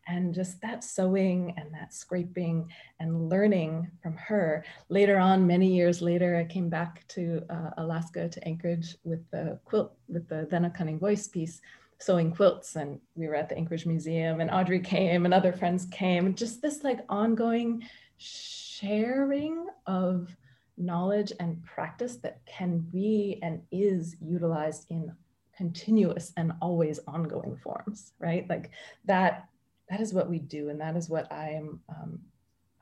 And 0.07 0.33
just 0.33 0.59
that 0.61 0.83
sewing 0.83 1.53
and 1.55 1.71
that 1.71 1.93
scraping 1.93 2.67
and 2.99 3.29
learning 3.29 3.91
from 4.01 4.15
her. 4.17 4.65
Later 4.89 5.19
on, 5.19 5.45
many 5.45 5.71
years 5.71 6.01
later, 6.01 6.35
I 6.35 6.45
came 6.45 6.67
back 6.67 7.07
to 7.09 7.43
uh, 7.51 7.69
Alaska 7.77 8.27
to 8.27 8.47
Anchorage 8.47 8.95
with 9.03 9.23
the 9.29 9.59
quilt, 9.65 9.93
with 10.07 10.27
the 10.27 10.47
Then 10.49 10.65
a 10.65 10.71
Cunning 10.71 10.97
Voice 10.97 11.27
piece, 11.27 11.61
sewing 11.99 12.31
quilts. 12.31 12.75
And 12.75 12.99
we 13.13 13.27
were 13.27 13.35
at 13.35 13.49
the 13.49 13.55
Anchorage 13.55 13.85
Museum, 13.85 14.41
and 14.41 14.49
Audrey 14.49 14.79
came, 14.79 15.25
and 15.25 15.33
other 15.33 15.53
friends 15.53 15.85
came. 15.91 16.33
Just 16.33 16.59
this 16.59 16.83
like 16.83 17.05
ongoing 17.07 17.83
sharing 18.17 19.67
of 19.85 20.35
knowledge 20.79 21.31
and 21.39 21.63
practice 21.63 22.15
that 22.17 22.39
can 22.45 22.79
be 22.79 23.39
and 23.43 23.61
is 23.71 24.15
utilized 24.21 24.85
in 24.89 25.11
continuous 25.55 26.31
and 26.37 26.53
always 26.61 26.99
ongoing 27.07 27.57
forms 27.57 28.13
right? 28.19 28.49
Like 28.49 28.71
that 29.05 29.49
that 29.89 29.99
is 29.99 30.13
what 30.13 30.29
we 30.29 30.39
do 30.39 30.69
and 30.69 30.79
that 30.79 30.95
is 30.95 31.09
what 31.09 31.31
i 31.31 31.49
am 31.49 31.79
um, 31.89 32.19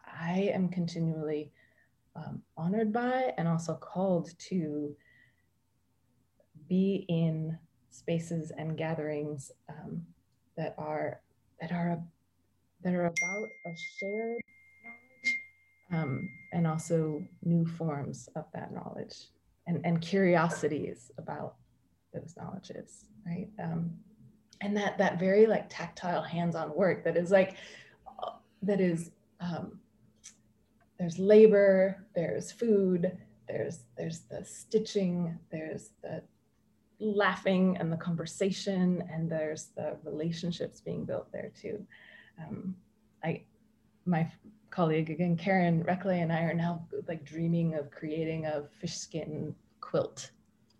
i 0.05 0.51
am 0.53 0.69
continually 0.69 1.51
um, 2.15 2.41
honored 2.57 2.91
by 2.91 3.33
and 3.37 3.47
also 3.47 3.75
called 3.75 4.37
to 4.39 4.95
be 6.67 7.05
in 7.07 7.57
spaces 7.91 8.51
and 8.57 8.77
gatherings 8.77 9.51
um, 9.69 10.01
that 10.57 10.75
are 10.77 11.21
that 11.61 11.71
are 11.71 12.01
that 12.83 12.93
are 12.93 13.05
about 13.05 13.47
a 13.65 13.75
shared 13.99 14.41
um, 15.91 16.29
and 16.53 16.67
also 16.67 17.23
new 17.43 17.65
forms 17.65 18.29
of 18.35 18.45
that 18.53 18.73
knowledge 18.73 19.27
and, 19.67 19.81
and 19.85 20.01
curiosities 20.01 21.11
about 21.17 21.55
those 22.13 22.35
knowledges, 22.37 23.05
right? 23.25 23.47
Um, 23.61 23.91
and 24.61 24.75
that 24.75 24.97
that 24.97 25.19
very 25.19 25.45
like 25.45 25.67
tactile 25.69 26.23
hands-on 26.23 26.75
work 26.75 27.03
that 27.03 27.15
is 27.15 27.29
like 27.29 27.57
that 28.63 28.81
is 28.81 29.11
um, 29.39 29.79
there's 30.97 31.19
labor, 31.19 32.05
there's 32.15 32.51
food, 32.51 33.15
there's 33.47 33.83
there's 33.97 34.21
the 34.31 34.43
stitching, 34.43 35.37
there's 35.51 35.91
the 36.01 36.23
laughing 36.99 37.77
and 37.79 37.91
the 37.91 37.97
conversation, 37.97 39.03
and 39.11 39.29
there's 39.29 39.67
the 39.75 39.97
relationships 40.03 40.81
being 40.81 41.05
built 41.05 41.31
there 41.31 41.51
too. 41.59 41.85
Um, 42.39 42.75
I 43.23 43.43
my 44.05 44.31
colleague 44.69 45.09
again, 45.09 45.37
Karyn 45.37 45.85
Recollet 45.85 46.21
and 46.21 46.31
I 46.31 46.41
are 46.41 46.53
now 46.53 46.85
like 47.07 47.25
dreaming 47.25 47.75
of 47.75 47.91
creating 47.91 48.45
a 48.45 48.63
fish 48.79 48.95
skin 48.95 49.55
quilt, 49.81 50.31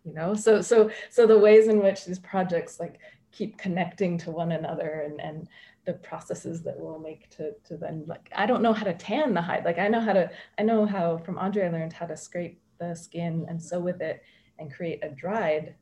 you 0.04 0.14
know? 0.14 0.34
So, 0.34 0.62
so, 0.62 0.90
so 1.10 1.26
the 1.26 1.38
ways 1.38 1.68
in 1.68 1.82
which 1.82 2.06
these 2.06 2.20
projects 2.20 2.80
like 2.80 3.00
keep 3.32 3.58
connecting 3.58 4.18
to 4.20 4.32
one 4.32 4.52
another 4.52 5.06
and, 5.06 5.22
and 5.22 5.48
the 5.86 5.94
processes 5.94 6.62
that 6.64 6.78
we'll 6.78 7.00
make 7.00 7.30
to, 7.32 7.52
to 7.66 7.78
then 7.78 8.04
like, 8.08 8.30
I 8.36 8.46
don't 8.46 8.62
know 8.62 8.74
how 8.74 8.84
to 8.84 8.94
tan 8.94 9.34
the 9.34 9.42
hide. 9.42 9.66
Like 9.66 9.80
I 9.80 9.88
know 9.88 10.02
how 10.02 10.14
to, 10.14 10.30
I 10.58 10.64
know 10.64 10.86
how 10.86 11.18
from 11.18 11.38
Audrey, 11.38 11.64
I 11.64 11.70
learned 11.70 11.94
how 11.94 12.06
to 12.06 12.18
scrape 12.18 12.62
the 12.80 12.96
skin 12.96 13.46
and 13.50 13.62
sew 13.62 13.80
with 13.80 14.02
it 14.02 14.22
and 14.60 14.74
create 14.74 15.04
a 15.04 15.10
dried 15.10 15.76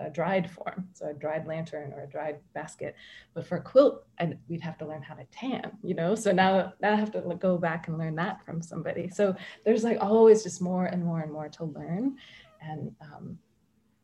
a 0.00 0.10
dried 0.10 0.50
form, 0.50 0.88
so 0.94 1.08
a 1.10 1.14
dried 1.14 1.46
lantern 1.46 1.92
or 1.92 2.04
a 2.04 2.08
dried 2.08 2.38
basket. 2.54 2.96
But 3.34 3.46
for 3.46 3.58
a 3.58 3.62
quilt, 3.62 4.04
and 4.18 4.36
we'd 4.48 4.62
have 4.62 4.78
to 4.78 4.86
learn 4.86 5.02
how 5.02 5.14
to 5.14 5.24
tan, 5.30 5.72
you 5.82 5.94
know. 5.94 6.14
So 6.14 6.32
now, 6.32 6.72
now 6.80 6.92
I 6.92 6.96
have 6.96 7.12
to 7.12 7.20
go 7.38 7.58
back 7.58 7.88
and 7.88 7.98
learn 7.98 8.14
that 8.16 8.44
from 8.44 8.62
somebody. 8.62 9.08
So 9.08 9.34
there's 9.64 9.84
like 9.84 9.98
always 10.00 10.42
just 10.42 10.62
more 10.62 10.86
and 10.86 11.04
more 11.04 11.20
and 11.20 11.32
more 11.32 11.48
to 11.48 11.64
learn, 11.64 12.16
and 12.62 12.92
um, 13.00 13.38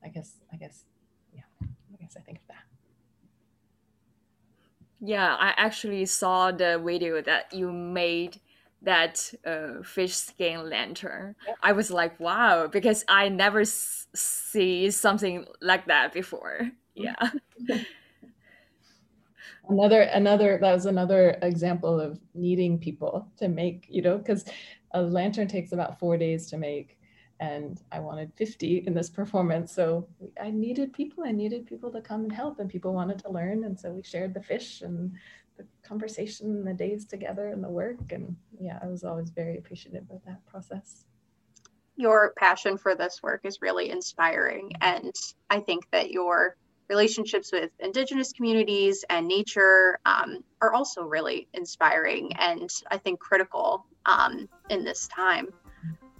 I 0.05 0.09
guess 0.09 0.37
I 0.53 0.57
guess 0.57 0.85
yeah, 1.35 1.43
I 1.63 1.97
guess 2.01 2.17
I 2.17 2.21
think 2.21 2.39
of 2.39 2.47
that. 2.49 2.57
Yeah, 5.01 5.35
I 5.35 5.53
actually 5.57 6.07
saw 6.07 6.53
the 6.53 6.81
video 6.83 7.21
that 7.23 7.53
you 7.53 7.71
made 7.71 8.41
that 8.87 9.33
uh, 9.45 9.83
fish 9.83 10.15
skin 10.15 10.71
lantern. 10.71 11.37
Yep. 11.47 11.57
I 11.63 11.73
was 11.73 11.91
like, 11.91 12.19
wow, 12.19 12.67
because 12.67 13.05
I 13.09 13.29
never 13.29 13.61
s- 13.61 14.07
see 14.15 14.91
something 14.91 15.45
like 15.61 15.87
that 15.87 16.13
before. 16.13 16.71
Yeah. 16.95 17.15
another 19.69 20.03
another 20.03 20.59
that 20.61 20.73
was 20.73 20.87
another 20.87 21.37
example 21.43 22.01
of 22.01 22.19
needing 22.35 22.79
people 22.79 23.29
to 23.37 23.49
make 23.49 23.87
you 23.89 24.03
know 24.03 24.19
because 24.19 24.45
a 24.93 25.03
lantern 25.03 25.49
takes 25.49 25.73
about 25.73 25.99
four 25.99 26.17
days 26.17 26.47
to 26.47 26.57
make 26.57 26.99
and 27.41 27.83
i 27.93 27.99
wanted 27.99 28.33
50 28.37 28.85
in 28.87 28.95
this 28.95 29.11
performance 29.11 29.73
so 29.73 30.09
i 30.41 30.51
needed 30.51 30.93
people 30.93 31.25
i 31.27 31.33
needed 31.33 31.67
people 31.67 31.91
to 31.91 32.01
come 32.01 32.23
and 32.23 32.33
help 32.33 32.61
and 32.61 32.71
people 32.71 32.95
wanted 32.95 33.19
to 33.19 33.31
learn 33.31 33.65
and 33.65 33.79
so 33.79 33.91
we 33.91 34.03
shared 34.03 34.33
the 34.33 34.43
fish 34.43 34.83
and 34.83 35.13
the 35.57 35.67
conversation 35.83 36.51
and 36.51 36.67
the 36.67 36.75
days 36.75 37.05
together 37.05 37.49
and 37.49 37.63
the 37.63 37.69
work 37.69 38.13
and 38.13 38.37
yeah 38.61 38.79
i 38.83 38.87
was 38.87 39.05
always 39.05 39.31
very 39.31 39.59
appreciative 39.59 40.05
of 40.11 40.21
that 40.25 40.45
process 40.47 41.05
your 41.97 42.33
passion 42.37 42.77
for 42.77 42.95
this 42.95 43.23
work 43.23 43.41
is 43.45 43.63
really 43.63 43.91
inspiring 43.91 44.73
and 44.81 45.15
i 45.51 45.59
think 45.59 45.85
that 45.91 46.11
your 46.11 46.57
relationships 46.89 47.51
with 47.53 47.71
indigenous 47.81 48.33
communities 48.33 49.05
and 49.11 49.27
nature 49.27 49.99
um, 50.07 50.45
are 50.61 50.73
also 50.73 51.03
really 51.03 51.49
inspiring 51.55 52.33
and 52.39 52.71
I 52.91 52.99
think 52.99 53.21
critical 53.21 53.87
um, 54.05 54.49
in 54.71 54.85
this 54.85 55.09
time. 55.09 55.49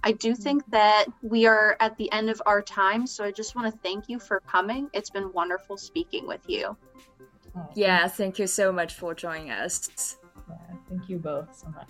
I 0.03 0.11
do 0.11 0.35
think 0.35 0.63
that 0.69 1.05
we 1.21 1.47
are 1.47 1.75
at 1.79 1.97
the 1.97 2.11
end 2.11 2.29
of 2.29 2.41
our 2.45 2.61
time, 2.61 3.07
so 3.07 3.23
I 3.23 3.31
just 3.31 3.55
want 3.55 3.73
to 3.73 3.79
thank 3.79 4.07
you 4.07 4.19
for 4.19 4.41
coming. 4.41 4.89
It's 4.93 5.09
been 5.09 5.33
wonderful 5.33 5.75
speaking 5.75 6.27
with 6.27 6.41
you. 6.47 6.77
Yeah, 7.75 8.07
thank 8.07 8.39
you 8.39 8.47
so 8.47 8.71
much 8.71 8.95
for 8.95 9.13
joining 9.13 9.51
us. 9.51 10.17
Yeah, 10.49 10.55
thank 10.89 11.09
you 11.09 11.17
both 11.17 11.55
so 11.55 11.67
much. 11.69 11.89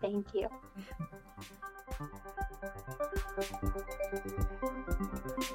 Thank 0.00 0.26
you. 0.34 0.48